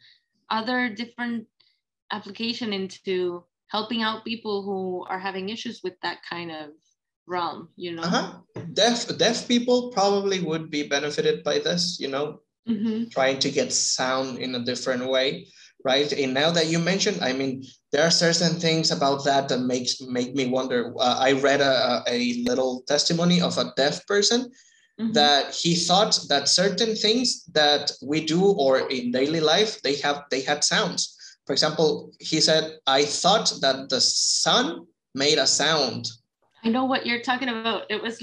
other 0.50 0.90
different 0.90 1.48
application 2.12 2.74
into 2.74 3.44
helping 3.68 4.02
out 4.02 4.26
people 4.26 4.64
who 4.64 5.06
are 5.08 5.20
having 5.20 5.50
issues 5.50 5.82
with 5.84 5.94
that 6.02 6.18
kind 6.28 6.52
of 6.52 6.70
realm, 7.28 7.70
you 7.76 7.96
know? 7.96 8.02
Uh-huh. 8.02 8.40
Deaf, 8.74 9.08
deaf 9.18 9.48
people 9.48 9.92
probably 9.92 10.42
would 10.42 10.72
be 10.72 10.88
benefited 10.88 11.44
by 11.44 11.60
this, 11.60 12.00
you 12.00 12.08
know, 12.08 12.40
mm-hmm. 12.68 13.10
trying 13.10 13.40
to 13.40 13.52
get 13.52 13.72
sound 13.72 14.40
in 14.40 14.56
a 14.56 14.66
different 14.66 15.08
way 15.08 15.48
right? 15.84 16.12
And 16.12 16.34
now 16.34 16.52
that 16.52 16.68
you 16.68 16.80
mentioned, 16.80 17.20
I 17.22 17.34
mean, 17.34 17.64
there 17.92 18.04
are 18.04 18.12
certain 18.12 18.60
things 18.60 18.92
about 18.92 19.24
that 19.26 19.50
that 19.50 19.62
makes 19.62 20.02
make 20.02 20.36
me 20.36 20.48
wonder. 20.48 20.94
Uh, 20.98 21.18
I 21.20 21.34
read 21.34 21.62
a, 21.62 22.04
a 22.08 22.44
little 22.44 22.84
testimony 22.88 23.42
of 23.42 23.58
a 23.58 23.72
deaf 23.76 24.06
person 24.06 24.52
mm-hmm. 25.00 25.12
that 25.14 25.54
he 25.54 25.76
thought 25.76 26.20
that 26.30 26.50
certain 26.50 26.96
things 26.96 27.46
that 27.54 27.92
we 28.02 28.26
do 28.26 28.44
or 28.44 28.90
in 28.90 29.12
daily 29.12 29.40
life 29.40 29.82
they 29.82 29.96
have 29.98 30.24
they 30.32 30.42
had 30.42 30.64
sounds. 30.64 31.16
For 31.46 31.54
example, 31.54 32.12
he 32.20 32.42
said, 32.42 32.78
"I 32.86 33.06
thought 33.06 33.52
that 33.62 33.90
the 33.90 34.02
sun 34.02 34.86
made 35.16 35.40
a 35.40 35.48
sound." 35.48 36.08
I 36.64 36.70
know 36.70 36.86
what 36.86 37.06
you're 37.06 37.22
talking 37.22 37.50
about. 37.50 37.90
It 37.90 38.04
was 38.04 38.22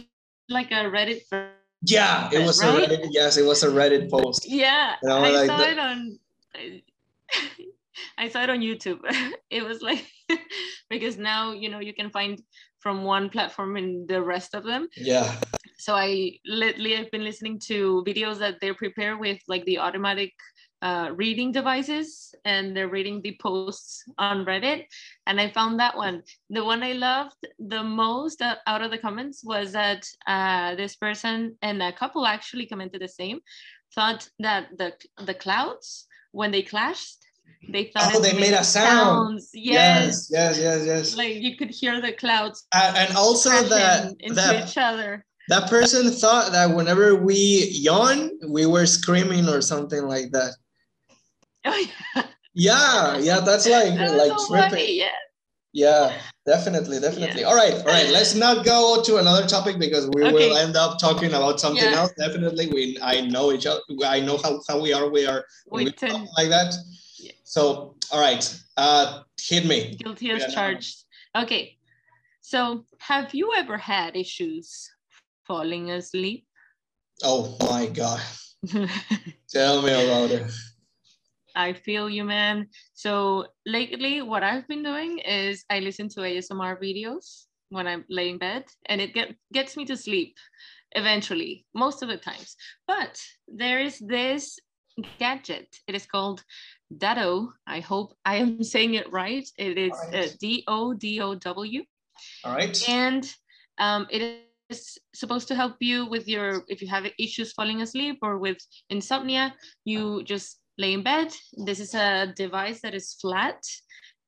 like 0.49 0.71
a 0.71 0.85
Reddit. 0.85 1.23
Yeah, 1.83 2.31
it 2.33 2.47
was 2.47 2.63
right? 2.63 2.85
a 2.85 2.87
Reddit. 2.87 3.09
Yes, 3.11 3.37
it 3.37 3.45
was 3.45 3.65
a 3.65 3.69
Reddit 3.69 4.11
post. 4.11 4.49
Yeah, 4.49 4.95
you 5.03 5.09
know, 5.09 5.25
I 5.25 5.31
like 5.31 5.47
saw 5.47 5.59
the, 5.59 5.71
it 5.71 5.79
on 5.79 6.19
I 8.19 8.29
saw 8.29 8.43
it 8.43 8.51
on 8.51 8.61
YouTube. 8.61 9.01
it 9.51 9.65
was 9.65 9.83
like 9.83 10.07
because 10.91 11.17
now 11.19 11.53
you 11.53 11.69
know 11.69 11.81
you 11.81 11.95
can 11.95 12.11
find 12.11 12.41
from 12.81 13.05
one 13.05 13.31
platform 13.31 13.77
in 13.77 14.07
the 14.07 14.23
rest 14.23 14.55
of 14.55 14.65
them. 14.65 14.89
Yeah. 14.97 15.35
So 15.79 15.95
I 15.95 16.39
lately 16.47 16.97
I've 16.97 17.11
been 17.11 17.25
listening 17.25 17.59
to 17.67 18.05
videos 18.07 18.39
that 18.39 18.61
they 18.61 18.73
prepare 18.73 19.17
with 19.19 19.41
like 19.49 19.65
the 19.65 19.79
automatic 19.79 20.33
uh, 20.83 21.11
reading 21.15 21.53
devices 21.53 22.35
and 22.45 22.77
they're 22.77 22.89
reading 22.89 23.21
the 23.23 23.37
posts 23.41 24.05
on 24.19 24.45
Reddit. 24.45 24.85
And 25.27 25.41
I 25.41 25.51
found 25.51 25.81
that 25.81 25.97
one. 25.97 26.23
The 26.51 26.65
one 26.65 26.83
I 26.83 26.93
loved 26.93 27.47
the 27.59 27.83
most 27.83 28.43
out 28.43 28.83
of 28.83 28.91
the 28.91 28.99
comments 28.99 29.43
was 29.45 29.73
that 29.73 30.07
uh, 30.27 30.75
this 30.75 30.97
person 30.97 31.57
and 31.63 31.83
a 31.83 31.93
couple 31.93 32.27
actually 32.27 32.67
commented 32.67 33.01
the 33.01 33.09
same, 33.09 33.41
thought 33.95 34.29
that 34.39 34.69
the 34.77 34.93
the 35.25 35.35
clouds 35.35 36.06
when 36.37 36.51
they 36.51 36.63
clashed 36.63 37.17
they 37.69 37.85
thought 37.85 38.15
oh, 38.15 38.21
they 38.21 38.33
made, 38.33 38.43
made 38.43 38.53
a 38.53 38.63
sound. 38.63 39.41
Yes. 39.53 40.29
yes. 40.31 40.31
yes, 40.31 40.59
yes, 40.59 40.87
yes, 40.87 41.17
Like 41.17 41.35
you 41.35 41.57
could 41.57 41.71
hear 41.71 42.01
the 42.01 42.13
clouds. 42.13 42.67
Uh, 42.73 42.95
and 42.97 43.17
also 43.17 43.51
that 43.51 44.15
into 44.21 44.35
that, 44.35 44.69
each 44.69 44.79
other. 44.79 45.25
That 45.49 45.69
person 45.69 46.11
thought 46.11 46.53
that 46.53 46.71
whenever 46.71 47.17
we 47.17 47.69
yawn, 47.73 48.31
we 48.49 48.67
were 48.67 48.87
screaming 48.87 49.49
or 49.49 49.61
something 49.61 50.07
like 50.07 50.31
that. 50.33 50.55
Oh 51.65 51.87
yeah. 52.15 52.23
Yeah, 52.55 53.19
yeah, 53.19 53.41
that's 53.41 53.69
like 53.69 53.97
that 53.97 54.17
like 54.17 54.39
so 54.39 54.47
tripping. 54.47 54.71
Funny, 54.71 54.99
yeah. 54.99 55.09
Yeah, 55.77 56.11
definitely, 56.47 57.01
definitely. 57.01 57.43
Yeah. 57.43 57.49
All 57.49 57.55
right, 57.55 57.75
all 57.75 57.85
right. 57.85 58.09
Let's 58.09 58.35
not 58.35 58.65
go 58.65 59.03
to 59.03 59.19
another 59.19 59.47
topic 59.47 59.79
because 59.79 60.09
we 60.15 60.25
okay. 60.25 60.33
will 60.33 60.57
end 60.57 60.75
up 60.75 60.99
talking 60.99 61.29
about 61.29 61.61
something 61.61 61.85
yeah. 61.85 61.99
else. 61.99 62.13
Definitely, 62.17 62.69
we 62.69 62.99
I 63.03 63.21
know 63.21 63.53
each 63.53 63.67
other. 63.67 63.83
I 64.07 64.21
know 64.21 64.39
how, 64.39 64.63
how 64.67 64.81
we 64.81 64.95
are. 64.95 65.11
We 65.11 65.27
are 65.27 65.45
we 65.71 65.93
tend 65.93 66.29
like 66.39 66.49
that. 66.49 66.73
So, 67.45 67.95
all 68.11 68.19
right, 68.19 68.43
uh, 68.79 69.21
hit 69.39 69.67
me. 69.67 69.97
Guilty 70.03 70.31
as 70.31 70.55
charged. 70.55 71.05
Okay, 71.37 71.77
so 72.41 72.87
have 72.97 73.35
you 73.35 73.53
ever 73.55 73.77
had 73.77 74.17
issues 74.17 74.91
falling 75.45 75.91
asleep? 75.91 76.47
Oh 77.23 77.55
my 77.61 77.85
God. 77.85 78.23
Tell 79.51 79.83
me 79.83 79.93
about 79.93 80.31
it. 80.31 80.51
I 81.57 81.73
feel 81.73 82.09
you, 82.09 82.25
man. 82.25 82.69
So 82.95 83.47
lately, 83.65 84.23
what 84.23 84.43
I've 84.43 84.69
been 84.69 84.83
doing 84.83 85.19
is 85.19 85.65
I 85.71 85.81
listen 85.81 86.09
to 86.11 86.21
ASMR 86.21 86.81
videos 86.81 87.47
when 87.71 87.89
I 87.89 87.97
lay 88.09 88.29
in 88.29 88.39
bed, 88.39 88.65
and 88.89 89.01
it 89.01 89.15
get, 89.15 89.35
gets 89.53 89.77
me 89.77 89.85
to 89.87 89.97
sleep 89.97 90.37
eventually, 90.93 91.67
most 91.75 92.03
of 92.03 92.09
the 92.09 92.17
times. 92.17 92.57
But 92.87 93.21
there 93.49 93.81
is 93.81 93.99
this 93.99 94.59
gadget. 95.19 95.69
It 95.89 95.95
is 95.95 96.07
called 96.07 96.45
Dodow. 96.97 97.49
I 97.67 97.81
hope 97.81 98.15
I 98.25 98.37
am 98.37 98.63
saying 98.75 98.95
it 98.95 99.11
right. 99.11 99.49
It 99.59 99.79
is 99.79 99.93
uh. 100.13 100.29
D 100.41 100.65
O 100.69 100.95
D 100.95 101.21
O 101.21 101.35
W. 101.35 101.83
All 102.45 102.55
right. 102.55 102.89
And 102.89 103.29
um, 103.79 104.07
it 104.11 104.43
is 104.69 104.99
supposed 105.15 105.49
to 105.49 105.55
help 105.55 105.77
you 105.81 106.07
with 106.07 106.29
your, 106.29 106.63
if 106.69 106.81
you 106.81 106.89
have 106.89 107.07
issues 107.19 107.53
falling 107.53 107.83
asleep 107.83 108.19
or 108.23 108.39
with 108.39 108.59
insomnia, 108.91 109.55
you 109.85 110.23
just 110.25 110.61
lay 110.79 110.93
in 110.93 111.03
bed. 111.03 111.33
This 111.57 111.81
is 111.81 111.95
a 111.95 112.33
device 112.37 112.81
that 112.83 112.95
is 112.95 113.15
flat 113.21 113.63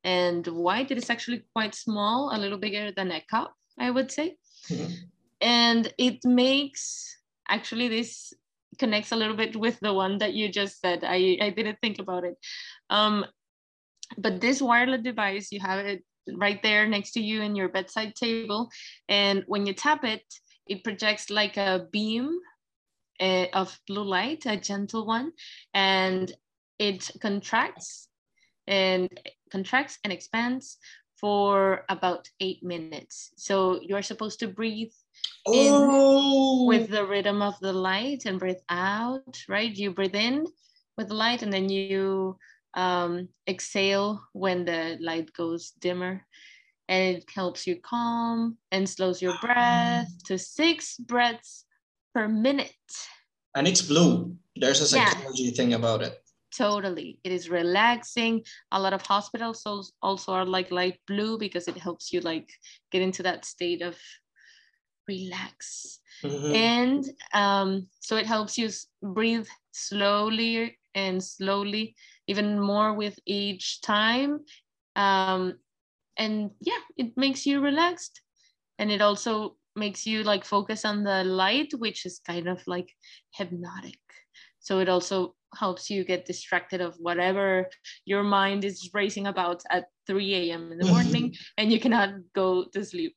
and 0.04 0.46
white. 0.46 0.90
It 0.90 0.98
is 0.98 1.10
actually 1.10 1.42
quite 1.54 1.74
small, 1.74 2.30
a 2.34 2.38
little 2.38 2.58
bigger 2.58 2.92
than 2.92 3.10
a 3.10 3.20
cup, 3.30 3.54
I 3.78 3.90
would 3.90 4.10
say. 4.10 4.36
Mm-hmm. 4.68 4.94
And 5.40 5.94
it 5.98 6.24
makes 6.24 7.16
actually 7.48 7.88
this 7.88 8.32
connects 8.78 9.12
a 9.12 9.16
little 9.16 9.36
bit 9.36 9.56
with 9.56 9.78
the 9.80 9.92
one 9.92 10.18
that 10.18 10.34
you 10.34 10.48
just 10.48 10.80
said. 10.80 11.04
I, 11.04 11.38
I 11.40 11.50
didn't 11.50 11.78
think 11.80 11.98
about 11.98 12.24
it. 12.24 12.36
Um, 12.90 13.24
but 14.16 14.40
this 14.40 14.62
wireless 14.62 15.02
device, 15.02 15.52
you 15.52 15.60
have 15.60 15.84
it 15.84 16.04
right 16.34 16.62
there 16.62 16.86
next 16.86 17.12
to 17.12 17.20
you 17.20 17.42
in 17.42 17.56
your 17.56 17.68
bedside 17.68 18.14
table. 18.14 18.70
And 19.08 19.44
when 19.46 19.66
you 19.66 19.74
tap 19.74 20.04
it, 20.04 20.22
it 20.66 20.84
projects 20.84 21.30
like 21.30 21.56
a 21.56 21.86
beam 21.90 22.38
uh, 23.20 23.46
of 23.52 23.78
blue 23.86 24.04
light, 24.04 24.46
a 24.46 24.56
gentle 24.56 25.06
one, 25.06 25.32
and 25.74 26.32
it 26.78 27.10
contracts 27.20 28.08
and 28.66 29.08
contracts 29.50 29.98
and 30.04 30.12
expands 30.12 30.78
for 31.20 31.84
about 31.88 32.28
eight 32.40 32.62
minutes. 32.62 33.30
So 33.36 33.80
you're 33.82 34.02
supposed 34.02 34.38
to 34.40 34.48
breathe 34.48 34.92
oh. 35.46 36.66
with 36.66 36.90
the 36.90 37.04
rhythm 37.04 37.42
of 37.42 37.58
the 37.60 37.72
light 37.72 38.24
and 38.26 38.38
breathe 38.38 38.62
out, 38.68 39.42
right? 39.48 39.74
You 39.74 39.92
breathe 39.92 40.14
in 40.14 40.46
with 40.96 41.08
the 41.08 41.14
light 41.14 41.42
and 41.42 41.52
then 41.52 41.68
you 41.68 42.36
um, 42.74 43.28
exhale 43.48 44.22
when 44.32 44.64
the 44.64 44.98
light 45.00 45.32
goes 45.32 45.72
dimmer. 45.80 46.24
And 46.88 47.16
it 47.16 47.24
helps 47.34 47.66
you 47.66 47.76
calm 47.76 48.56
and 48.70 48.88
slows 48.88 49.20
your 49.20 49.36
breath 49.42 50.08
to 50.24 50.38
six 50.38 50.96
breaths 50.96 51.66
per 52.18 52.28
minute. 52.28 52.90
And 53.54 53.68
it's 53.68 53.82
blue. 53.82 54.36
There's 54.56 54.80
a 54.80 54.86
psychology 54.86 55.44
yeah. 55.44 55.56
thing 55.56 55.74
about 55.74 56.02
it. 56.02 56.18
Totally. 56.56 57.20
It 57.22 57.30
is 57.30 57.48
relaxing. 57.48 58.42
A 58.72 58.80
lot 58.80 58.92
of 58.92 59.02
hospitals 59.02 59.92
also 60.02 60.32
are 60.32 60.44
like 60.44 60.72
light 60.72 60.98
blue 61.06 61.38
because 61.38 61.68
it 61.68 61.76
helps 61.76 62.12
you 62.12 62.20
like 62.20 62.50
get 62.90 63.02
into 63.02 63.22
that 63.22 63.44
state 63.44 63.82
of 63.82 63.96
relax. 65.06 66.00
Mm-hmm. 66.24 66.54
And 66.54 67.04
um, 67.34 67.86
so 68.00 68.16
it 68.16 68.26
helps 68.26 68.58
you 68.58 68.68
breathe 69.00 69.46
slowly 69.70 70.76
and 70.96 71.22
slowly, 71.22 71.94
even 72.26 72.58
more 72.58 72.94
with 72.94 73.16
each 73.26 73.80
time. 73.80 74.40
Um, 74.96 75.58
and 76.16 76.50
yeah, 76.60 76.82
it 76.96 77.16
makes 77.16 77.46
you 77.46 77.60
relaxed. 77.60 78.20
And 78.80 78.90
it 78.90 79.02
also 79.02 79.57
makes 79.78 80.06
you 80.06 80.22
like 80.22 80.44
focus 80.44 80.84
on 80.84 81.04
the 81.04 81.24
light, 81.24 81.72
which 81.78 82.04
is 82.04 82.20
kind 82.26 82.48
of 82.48 82.62
like 82.66 82.90
hypnotic. 83.34 83.98
So 84.60 84.80
it 84.80 84.88
also 84.88 85.34
helps 85.56 85.88
you 85.88 86.04
get 86.04 86.26
distracted 86.26 86.80
of 86.80 86.96
whatever 86.98 87.68
your 88.04 88.22
mind 88.22 88.64
is 88.64 88.90
racing 88.92 89.26
about 89.26 89.62
at 89.70 89.86
3 90.06 90.34
a.m. 90.34 90.72
in 90.72 90.78
the 90.78 90.86
morning 90.86 91.34
and 91.56 91.72
you 91.72 91.80
cannot 91.80 92.10
go 92.34 92.66
to 92.72 92.84
sleep. 92.84 93.16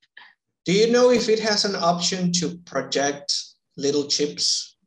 Do 0.66 0.74
you 0.74 0.92
know 0.92 1.12
if 1.12 1.28
it 1.28 1.40
has 1.40 1.66
an 1.66 1.76
option 1.76 2.32
to 2.34 2.58
project 2.66 3.34
little 3.78 4.08
chips? 4.08 4.78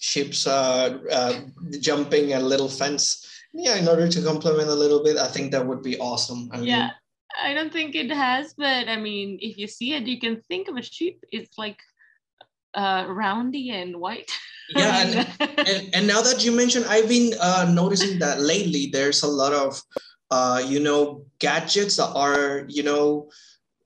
Chips 0.00 0.46
uh, 0.46 0.98
uh, 1.10 1.40
jumping 1.78 2.32
a 2.32 2.40
little 2.40 2.68
fence. 2.68 3.28
Yeah, 3.52 3.76
in 3.76 3.86
order 3.86 4.08
to 4.08 4.22
complement 4.22 4.68
a 4.68 4.74
little 4.74 5.04
bit, 5.04 5.18
I 5.18 5.28
think 5.28 5.52
that 5.52 5.66
would 5.66 5.82
be 5.82 5.98
awesome. 5.98 6.48
I 6.52 6.60
yeah, 6.60 6.80
mean, 6.80 6.90
I 7.40 7.54
don't 7.54 7.72
think 7.72 7.94
it 7.94 8.10
has, 8.10 8.54
but 8.54 8.88
I 8.88 8.96
mean, 8.96 9.38
if 9.40 9.56
you 9.56 9.66
see 9.66 9.94
it, 9.94 10.04
you 10.04 10.18
can 10.18 10.40
think 10.42 10.68
of 10.68 10.76
a 10.76 10.82
sheep. 10.82 11.24
It's 11.30 11.56
like 11.58 11.78
uh, 12.74 13.06
roundy 13.08 13.70
and 13.70 14.00
white. 14.00 14.30
yeah, 14.70 15.02
and, 15.06 15.58
and, 15.68 15.94
and, 15.94 16.06
now 16.06 16.22
that 16.22 16.44
you 16.44 16.52
mentioned, 16.52 16.86
I've 16.86 17.08
been 17.08 17.34
uh, 17.40 17.70
noticing 17.70 18.18
that 18.20 18.40
lately 18.40 18.88
there's 18.92 19.22
a 19.22 19.28
lot 19.28 19.52
of, 19.52 19.80
uh, 20.30 20.62
you 20.66 20.80
know, 20.80 21.24
gadgets 21.38 21.96
that 21.96 22.12
are, 22.14 22.64
you 22.68 22.82
know, 22.82 23.30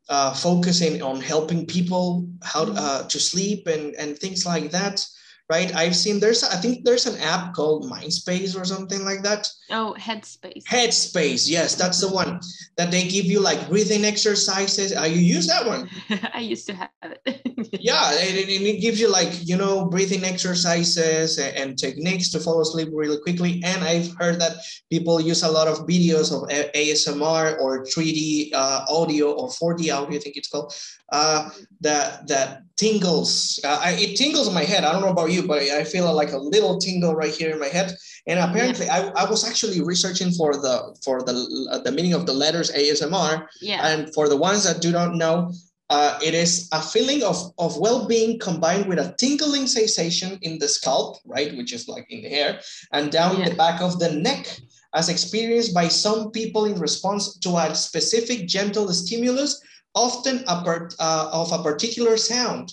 uh, 0.08 0.32
focusing 0.32 1.02
on 1.02 1.20
helping 1.20 1.66
people 1.66 2.28
how 2.42 2.64
mm-hmm. 2.64 2.76
uh, 2.78 3.02
to 3.08 3.18
sleep 3.18 3.66
and, 3.66 3.94
and 3.96 4.16
things 4.18 4.46
like 4.46 4.70
that 4.70 5.04
right? 5.48 5.74
I've 5.74 5.94
seen 5.94 6.18
there's 6.18 6.42
I 6.42 6.56
think 6.56 6.84
there's 6.84 7.06
an 7.06 7.20
app 7.20 7.54
called 7.54 7.90
Mindspace 7.90 8.58
or 8.60 8.64
something 8.64 9.04
like 9.04 9.22
that. 9.22 9.48
Oh, 9.70 9.94
Headspace. 9.98 10.64
Headspace, 10.64 11.48
yes, 11.48 11.74
that's 11.74 12.00
the 12.00 12.08
one 12.08 12.40
that 12.76 12.90
they 12.90 13.06
give 13.06 13.26
you 13.26 13.40
like 13.40 13.68
breathing 13.68 14.04
exercises. 14.04 14.96
Uh, 14.96 15.02
you 15.02 15.20
use 15.20 15.46
that 15.46 15.66
one? 15.66 15.88
I 16.34 16.40
used 16.40 16.66
to 16.66 16.74
have 16.74 16.90
it. 17.02 17.42
yeah, 17.80 18.10
and, 18.10 18.36
it 18.36 18.80
gives 18.80 19.00
you 19.00 19.10
like 19.10 19.46
you 19.46 19.56
know 19.56 19.86
breathing 19.86 20.24
exercises 20.24 21.38
and, 21.38 21.56
and, 21.56 21.78
techniques 21.78 22.30
to 22.30 22.40
fall 22.40 22.60
asleep 22.60 22.88
really 22.92 23.20
quickly. 23.20 23.62
And 23.64 23.84
I've 23.84 24.14
heard 24.16 24.40
that 24.40 24.56
people 24.90 25.20
use 25.20 25.42
a 25.42 25.50
lot 25.50 25.68
of 25.68 25.86
videos 25.86 26.32
of 26.34 26.48
ASMR 26.48 27.60
or 27.60 27.84
3D 27.84 28.52
uh, 28.52 28.84
audio 28.88 29.32
or 29.32 29.48
4D 29.48 29.94
audio, 29.94 30.16
I 30.16 30.18
think 30.18 30.36
it's 30.36 30.48
called, 30.48 30.74
uh, 31.12 31.50
that 31.80 32.26
that 32.28 32.65
tingles. 32.76 33.58
Uh, 33.64 33.80
I, 33.82 33.92
it 33.92 34.16
tingles 34.16 34.48
in 34.48 34.54
my 34.54 34.64
head. 34.64 34.84
I 34.84 34.92
don't 34.92 35.02
know 35.02 35.08
about 35.08 35.32
you, 35.32 35.46
but 35.46 35.62
I 35.62 35.84
feel 35.84 36.12
like 36.12 36.32
a 36.32 36.38
little 36.38 36.78
tingle 36.78 37.14
right 37.14 37.34
here 37.34 37.50
in 37.50 37.58
my 37.58 37.68
head. 37.68 37.96
And 38.26 38.38
apparently, 38.38 38.86
yeah. 38.86 39.12
I, 39.16 39.24
I 39.24 39.30
was 39.30 39.48
actually 39.48 39.80
researching 39.80 40.30
for 40.32 40.54
the 40.54 40.96
for 41.04 41.22
the 41.22 41.68
uh, 41.70 41.78
the 41.78 41.92
meaning 41.92 42.12
of 42.12 42.26
the 42.26 42.32
letters 42.32 42.70
ASMR. 42.72 43.46
Yeah. 43.60 43.86
And 43.86 44.12
for 44.14 44.28
the 44.28 44.36
ones 44.36 44.64
that 44.64 44.82
do 44.82 44.92
not 44.92 45.14
know, 45.14 45.52
uh, 45.88 46.18
it 46.22 46.34
is 46.34 46.68
a 46.72 46.82
feeling 46.82 47.22
of, 47.22 47.52
of 47.58 47.78
well-being 47.78 48.38
combined 48.40 48.86
with 48.86 48.98
a 48.98 49.14
tingling 49.18 49.66
sensation 49.66 50.38
in 50.42 50.58
the 50.58 50.68
scalp, 50.68 51.18
right, 51.24 51.56
which 51.56 51.72
is 51.72 51.86
like 51.86 52.06
in 52.10 52.22
the 52.22 52.28
hair, 52.28 52.60
and 52.92 53.12
down 53.12 53.38
yeah. 53.38 53.48
the 53.48 53.54
back 53.54 53.80
of 53.80 54.00
the 54.00 54.10
neck, 54.10 54.58
as 54.94 55.08
experienced 55.08 55.72
by 55.72 55.86
some 55.86 56.32
people 56.32 56.64
in 56.64 56.80
response 56.80 57.38
to 57.38 57.56
a 57.56 57.74
specific 57.74 58.48
gentle 58.48 58.88
stimulus 58.92 59.60
often 59.96 60.44
a 60.46 60.62
part, 60.62 60.94
uh, 61.00 61.30
of 61.32 61.50
a 61.52 61.62
particular 61.62 62.16
sound. 62.16 62.72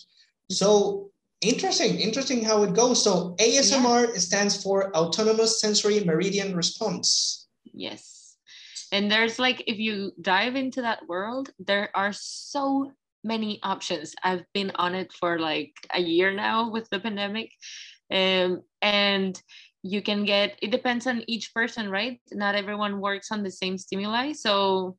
So 0.52 1.10
interesting, 1.42 2.00
interesting 2.00 2.44
how 2.44 2.64
it 2.64 2.76
goes. 2.76 3.04
So 3.04 3.36
ASMR 3.40 4.10
yeah. 4.10 4.20
stands 4.20 4.62
for 4.62 4.96
Autonomous 4.96 5.60
Sensory 5.60 6.04
Meridian 6.04 6.56
Response. 6.56 7.48
Yes. 7.74 8.36
And 8.92 9.12
there's 9.12 9.40
like, 9.40 9.64
if 9.66 9.80
you 9.80 10.12
dive 10.22 10.56
into 10.56 10.82
that 10.84 11.08
world, 11.08 11.50
there 11.58 11.90
are 11.96 12.14
so 12.14 12.92
many 13.24 13.60
options. 13.64 14.14
I've 14.24 14.44
been 14.54 14.72
on 14.76 14.94
it 14.94 15.12
for 15.14 15.40
like 15.40 15.74
a 15.94 16.00
year 16.00 16.32
now 16.32 16.70
with 16.70 16.90
the 16.90 17.00
pandemic. 17.00 17.52
Um, 18.12 18.62
and 18.82 19.42
you 19.82 20.02
can 20.02 20.26
get, 20.26 20.60
it 20.62 20.72
depends 20.72 21.08
on 21.08 21.24
each 21.28 21.54
person, 21.54 21.90
right? 21.90 22.22
Not 22.32 22.56
everyone 22.56 23.02
works 23.02 23.32
on 23.32 23.44
the 23.44 23.52
same 23.52 23.78
stimuli. 23.78 24.34
So 24.34 24.98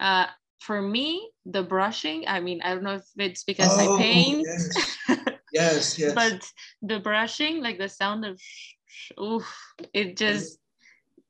uh, 0.00 0.26
for 0.60 0.80
me, 0.80 1.30
the 1.46 1.62
brushing, 1.62 2.24
I 2.28 2.40
mean, 2.40 2.60
I 2.62 2.74
don't 2.74 2.84
know 2.84 2.94
if 2.94 3.06
it's 3.16 3.44
because 3.44 3.72
oh, 3.72 3.96
I 3.96 3.98
paint. 3.98 4.46
Yes. 4.46 4.96
yes, 5.52 5.98
yes. 5.98 6.12
but 6.14 6.46
the 6.82 7.00
brushing, 7.00 7.62
like 7.62 7.78
the 7.78 7.88
sound 7.88 8.24
of, 8.24 8.40
oof, 9.18 9.48
it 9.94 10.16
just 10.16 10.58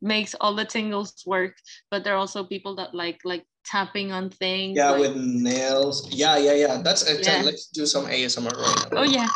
makes 0.02 0.34
all 0.40 0.54
the 0.54 0.64
tingles 0.64 1.22
work. 1.26 1.54
But 1.90 2.02
there 2.02 2.14
are 2.14 2.18
also 2.18 2.42
people 2.42 2.74
that 2.76 2.92
like 2.92 3.20
like 3.24 3.46
tapping 3.64 4.10
on 4.10 4.30
things. 4.30 4.76
Yeah, 4.76 4.90
like, 4.90 5.00
with 5.00 5.16
nails. 5.16 6.12
Yeah, 6.12 6.36
yeah, 6.36 6.54
yeah. 6.54 6.82
That's 6.82 7.08
it. 7.08 7.24
Yeah. 7.24 7.42
Let's 7.44 7.68
do 7.68 7.86
some 7.86 8.06
ASMR 8.06 8.50
right 8.50 8.92
now. 8.92 8.98
Oh 8.98 9.02
yeah. 9.04 9.28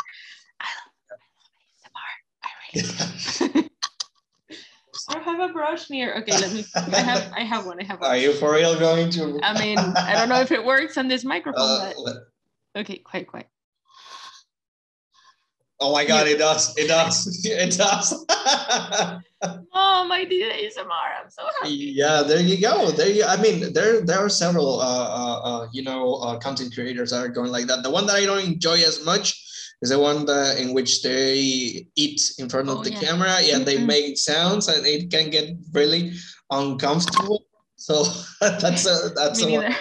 I 0.59 0.69
love, 0.75 0.91
I 1.09 1.15
love 1.39 1.55
ASMR. 1.71 2.11
I 2.43 3.47
really 3.47 3.54
or 5.13 5.19
have 5.21 5.39
a 5.39 5.53
brush 5.53 5.89
near. 5.89 6.15
Okay, 6.15 6.31
let 6.31 6.51
me. 6.53 6.65
I 6.75 6.99
have. 6.99 7.33
I 7.35 7.41
have 7.41 7.65
one. 7.65 7.79
I 7.79 7.83
have 7.83 7.99
one. 7.99 8.09
Are 8.09 8.17
you 8.17 8.33
for 8.33 8.53
real 8.53 8.77
going 8.77 9.09
to? 9.11 9.39
I 9.43 9.59
mean, 9.59 9.77
I 9.77 10.13
don't 10.13 10.29
know 10.29 10.41
if 10.41 10.51
it 10.51 10.63
works 10.63 10.97
on 10.97 11.07
this 11.07 11.23
microphone, 11.23 11.61
uh, 11.61 11.93
but 12.03 12.81
okay, 12.81 12.97
quite, 12.99 13.27
quite. 13.27 13.47
Oh 15.79 15.91
my 15.91 16.05
God! 16.05 16.27
It 16.27 16.37
does. 16.37 16.75
It 16.77 16.87
does. 16.87 17.45
It 17.45 17.77
does. 17.77 18.25
Mom, 19.73 20.11
I 20.11 20.25
did 20.27 20.51
ASMR. 20.51 21.21
I'm 21.21 21.29
so 21.29 21.43
happy. 21.59 21.73
Yeah, 21.73 22.23
there 22.23 22.39
you 22.39 22.59
go. 22.59 22.89
There 22.91 23.09
you. 23.09 23.25
I 23.25 23.35
mean, 23.37 23.73
there 23.73 24.01
there 24.01 24.19
are 24.19 24.29
several, 24.29 24.79
uh, 24.79 24.85
uh, 24.85 25.41
uh 25.43 25.67
you 25.71 25.83
know, 25.83 26.15
uh, 26.15 26.39
content 26.39 26.73
creators 26.73 27.11
that 27.11 27.23
are 27.23 27.29
going 27.29 27.51
like 27.51 27.67
that. 27.67 27.83
The 27.83 27.91
one 27.91 28.07
that 28.07 28.15
I 28.15 28.25
don't 28.25 28.43
enjoy 28.43 28.77
as 28.77 29.05
much 29.05 29.44
is 29.81 29.89
the 29.89 29.99
one 29.99 30.25
that, 30.25 30.59
in 30.59 30.73
which 30.73 31.01
they 31.01 31.87
eat 31.95 32.21
in 32.39 32.49
front 32.49 32.69
of 32.69 32.79
oh, 32.79 32.83
the 32.83 32.91
yeah. 32.91 32.99
camera 32.99 33.37
yeah, 33.41 33.59
they 33.59 33.77
mm-hmm. 33.77 33.87
make 33.87 34.17
sounds 34.17 34.67
and 34.67 34.85
it 34.85 35.09
can 35.11 35.29
get 35.29 35.55
really 35.73 36.13
uncomfortable 36.51 37.45
so 37.75 38.03
that's 38.41 38.85
a 38.85 39.09
that's 39.15 39.43
Me 39.45 39.55
a 39.55 39.59
neither. 39.61 39.75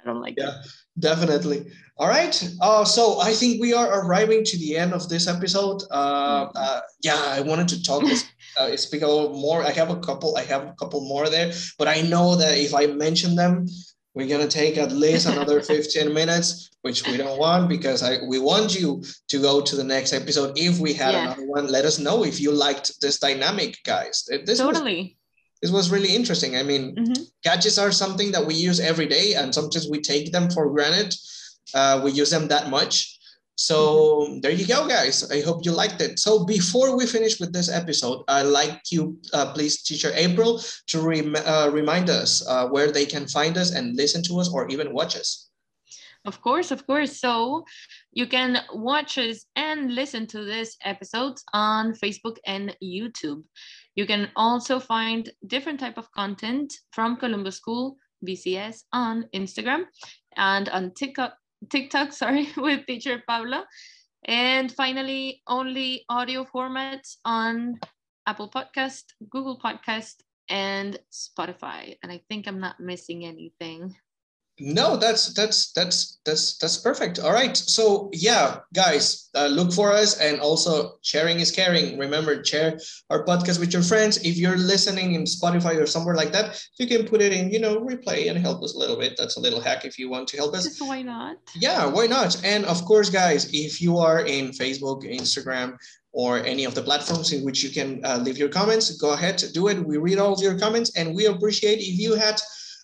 i 0.00 0.04
don't 0.04 0.20
like 0.20 0.34
yeah 0.36 0.60
it. 0.60 0.66
definitely 0.98 1.66
all 1.96 2.08
right 2.08 2.50
uh, 2.62 2.84
so 2.84 3.20
i 3.20 3.32
think 3.32 3.60
we 3.60 3.72
are 3.74 4.00
arriving 4.00 4.44
to 4.44 4.56
the 4.58 4.76
end 4.76 4.92
of 4.92 5.08
this 5.08 5.26
episode 5.26 5.82
uh, 5.90 6.46
mm-hmm. 6.46 6.56
uh, 6.56 6.80
yeah 7.02 7.22
i 7.28 7.40
wanted 7.40 7.68
to 7.68 7.82
talk 7.82 8.02
uh, 8.58 8.76
speak 8.76 9.02
a 9.02 9.06
little 9.06 9.34
more 9.34 9.62
i 9.62 9.70
have 9.70 9.90
a 9.90 10.00
couple 10.00 10.36
i 10.36 10.42
have 10.42 10.62
a 10.62 10.74
couple 10.78 11.00
more 11.02 11.28
there 11.28 11.52
but 11.78 11.88
i 11.88 12.00
know 12.02 12.36
that 12.36 12.56
if 12.56 12.74
i 12.74 12.86
mention 12.86 13.34
them 13.34 13.66
we're 14.14 14.28
going 14.28 14.46
to 14.46 14.48
take 14.48 14.76
at 14.76 14.92
least 14.92 15.26
another 15.26 15.60
15 15.60 16.12
minutes 16.12 16.70
which 16.82 17.06
we 17.06 17.16
don't 17.16 17.38
want 17.38 17.68
because 17.68 18.02
I 18.02 18.18
we 18.26 18.38
want 18.38 18.78
you 18.78 19.02
to 19.28 19.40
go 19.40 19.60
to 19.60 19.76
the 19.76 19.84
next 19.84 20.12
episode. 20.12 20.58
If 20.58 20.78
we 20.78 20.92
had 20.94 21.12
yeah. 21.12 21.24
another 21.24 21.46
one, 21.46 21.66
let 21.66 21.84
us 21.84 21.98
know 21.98 22.24
if 22.24 22.40
you 22.40 22.52
liked 22.52 23.00
this 23.00 23.18
dynamic, 23.18 23.78
guys. 23.84 24.26
This 24.46 24.58
totally. 24.58 25.16
Was, 25.60 25.60
this 25.62 25.70
was 25.70 25.90
really 25.90 26.14
interesting. 26.14 26.56
I 26.56 26.62
mean, 26.62 26.94
mm-hmm. 26.94 27.22
gadgets 27.42 27.78
are 27.78 27.92
something 27.92 28.32
that 28.32 28.46
we 28.46 28.54
use 28.54 28.80
every 28.80 29.06
day, 29.06 29.34
and 29.34 29.54
sometimes 29.54 29.88
we 29.90 30.00
take 30.00 30.32
them 30.32 30.50
for 30.50 30.70
granted. 30.70 31.14
Uh, 31.74 32.00
we 32.02 32.12
use 32.12 32.30
them 32.30 32.48
that 32.48 32.70
much. 32.70 33.18
So 33.60 34.38
there 34.40 34.52
you 34.52 34.66
go, 34.66 34.88
guys. 34.88 35.30
I 35.30 35.42
hope 35.42 35.66
you 35.66 35.72
liked 35.72 36.00
it. 36.00 36.18
So 36.18 36.46
before 36.46 36.96
we 36.96 37.04
finish 37.04 37.38
with 37.38 37.52
this 37.52 37.68
episode, 37.68 38.24
I'd 38.26 38.48
like 38.48 38.80
you, 38.90 39.20
uh, 39.34 39.52
please, 39.52 39.82
Teacher 39.82 40.12
April, 40.14 40.62
to 40.86 41.02
rem- 41.02 41.36
uh, 41.36 41.68
remind 41.70 42.08
us 42.08 42.40
uh, 42.48 42.68
where 42.68 42.90
they 42.90 43.04
can 43.04 43.28
find 43.28 43.58
us 43.58 43.72
and 43.72 43.96
listen 43.96 44.22
to 44.24 44.40
us 44.40 44.48
or 44.50 44.66
even 44.68 44.94
watch 44.94 45.14
us. 45.14 45.50
Of 46.24 46.40
course, 46.40 46.70
of 46.70 46.86
course. 46.86 47.20
So 47.20 47.66
you 48.12 48.26
can 48.26 48.64
watch 48.72 49.18
us 49.18 49.44
and 49.56 49.94
listen 49.94 50.26
to 50.28 50.42
this 50.42 50.78
episodes 50.82 51.44
on 51.52 51.92
Facebook 51.92 52.38
and 52.46 52.74
YouTube. 52.82 53.42
You 53.94 54.06
can 54.06 54.30
also 54.36 54.80
find 54.80 55.30
different 55.46 55.80
type 55.80 55.98
of 55.98 56.10
content 56.12 56.72
from 56.92 57.18
Columbus 57.18 57.56
School 57.56 57.98
VCS 58.24 58.84
on 58.94 59.28
Instagram 59.34 59.84
and 60.36 60.68
on 60.70 60.92
TikTok, 60.94 61.34
TikTok, 61.68 62.12
sorry, 62.16 62.48
with 62.56 62.86
teacher 62.86 63.22
Pablo. 63.26 63.64
And 64.24 64.70
finally, 64.72 65.42
only 65.48 66.04
audio 66.08 66.44
formats 66.44 67.16
on 67.24 67.78
Apple 68.26 68.50
Podcast, 68.50 69.04
Google 69.28 69.58
Podcast, 69.58 70.16
and 70.48 70.98
Spotify. 71.10 71.96
And 72.02 72.12
I 72.12 72.20
think 72.28 72.46
I'm 72.46 72.60
not 72.60 72.80
missing 72.80 73.24
anything. 73.24 73.96
No, 74.60 74.96
that's 74.96 75.32
that's 75.32 75.72
that's 75.72 76.20
that's 76.24 76.58
that's 76.58 76.76
perfect. 76.76 77.18
All 77.18 77.32
right. 77.32 77.56
So 77.56 78.10
yeah, 78.12 78.58
guys, 78.74 79.30
uh, 79.34 79.46
look 79.46 79.72
for 79.72 79.90
us, 79.90 80.20
and 80.20 80.38
also 80.40 80.98
sharing 81.02 81.40
is 81.40 81.50
caring. 81.50 81.98
Remember, 81.98 82.44
share 82.44 82.78
our 83.08 83.24
podcast 83.24 83.58
with 83.58 83.72
your 83.72 83.82
friends. 83.82 84.18
If 84.18 84.36
you're 84.36 84.58
listening 84.58 85.14
in 85.14 85.24
Spotify 85.24 85.80
or 85.80 85.86
somewhere 85.86 86.14
like 86.14 86.32
that, 86.32 86.62
you 86.78 86.86
can 86.86 87.06
put 87.06 87.22
it 87.22 87.32
in, 87.32 87.50
you 87.50 87.58
know, 87.58 87.80
replay 87.80 88.28
and 88.28 88.38
help 88.38 88.62
us 88.62 88.74
a 88.74 88.78
little 88.78 88.98
bit. 88.98 89.14
That's 89.16 89.36
a 89.36 89.40
little 89.40 89.60
hack 89.60 89.84
if 89.84 89.98
you 89.98 90.10
want 90.10 90.28
to 90.28 90.36
help 90.36 90.54
us. 90.54 90.64
Just 90.64 90.82
why 90.82 91.02
not? 91.02 91.38
Yeah, 91.54 91.86
why 91.86 92.06
not? 92.06 92.44
And 92.44 92.66
of 92.66 92.84
course, 92.84 93.08
guys, 93.08 93.50
if 93.54 93.80
you 93.80 93.96
are 93.98 94.26
in 94.26 94.50
Facebook, 94.50 95.04
Instagram, 95.04 95.78
or 96.12 96.44
any 96.44 96.64
of 96.64 96.74
the 96.74 96.82
platforms 96.82 97.32
in 97.32 97.44
which 97.44 97.62
you 97.62 97.70
can 97.70 98.04
uh, 98.04 98.18
leave 98.18 98.36
your 98.36 98.48
comments, 98.48 98.90
go 98.96 99.12
ahead, 99.12 99.42
do 99.54 99.68
it. 99.68 99.78
We 99.78 99.96
read 99.96 100.18
all 100.18 100.36
your 100.40 100.58
comments, 100.58 100.90
and 100.96 101.14
we 101.14 101.26
appreciate 101.26 101.78
if 101.78 101.98
you 101.98 102.14
had 102.14 102.40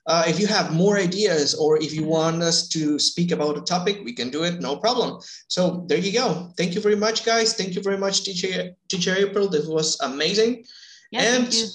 uh, 0.06 0.24
if 0.26 0.38
you 0.38 0.46
have 0.46 0.72
more 0.72 0.98
ideas 0.98 1.54
or 1.54 1.82
if 1.82 1.92
you 1.92 2.04
want 2.04 2.42
us 2.42 2.68
to 2.68 2.98
speak 2.98 3.32
about 3.32 3.58
a 3.58 3.60
topic, 3.62 4.00
we 4.04 4.12
can 4.12 4.30
do 4.30 4.44
it, 4.44 4.60
no 4.60 4.76
problem. 4.76 5.20
So 5.48 5.84
there 5.88 5.98
you 5.98 6.12
go. 6.12 6.52
Thank 6.56 6.74
you 6.74 6.80
very 6.80 6.96
much, 6.96 7.24
guys. 7.24 7.54
Thank 7.54 7.74
you 7.74 7.82
very 7.82 7.98
much, 7.98 8.22
teacher, 8.22 8.70
teacher 8.88 9.14
April. 9.16 9.48
This 9.48 9.66
was 9.66 9.98
amazing. 10.00 10.64
Yeah, 11.10 11.22
and 11.22 11.52
you. 11.52 11.66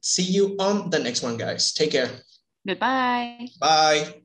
see 0.00 0.22
you 0.22 0.56
on 0.58 0.90
the 0.90 0.98
next 0.98 1.22
one, 1.22 1.36
guys. 1.36 1.72
Take 1.72 1.92
care. 1.92 2.10
Goodbye. 2.66 3.48
Bye. 3.58 4.19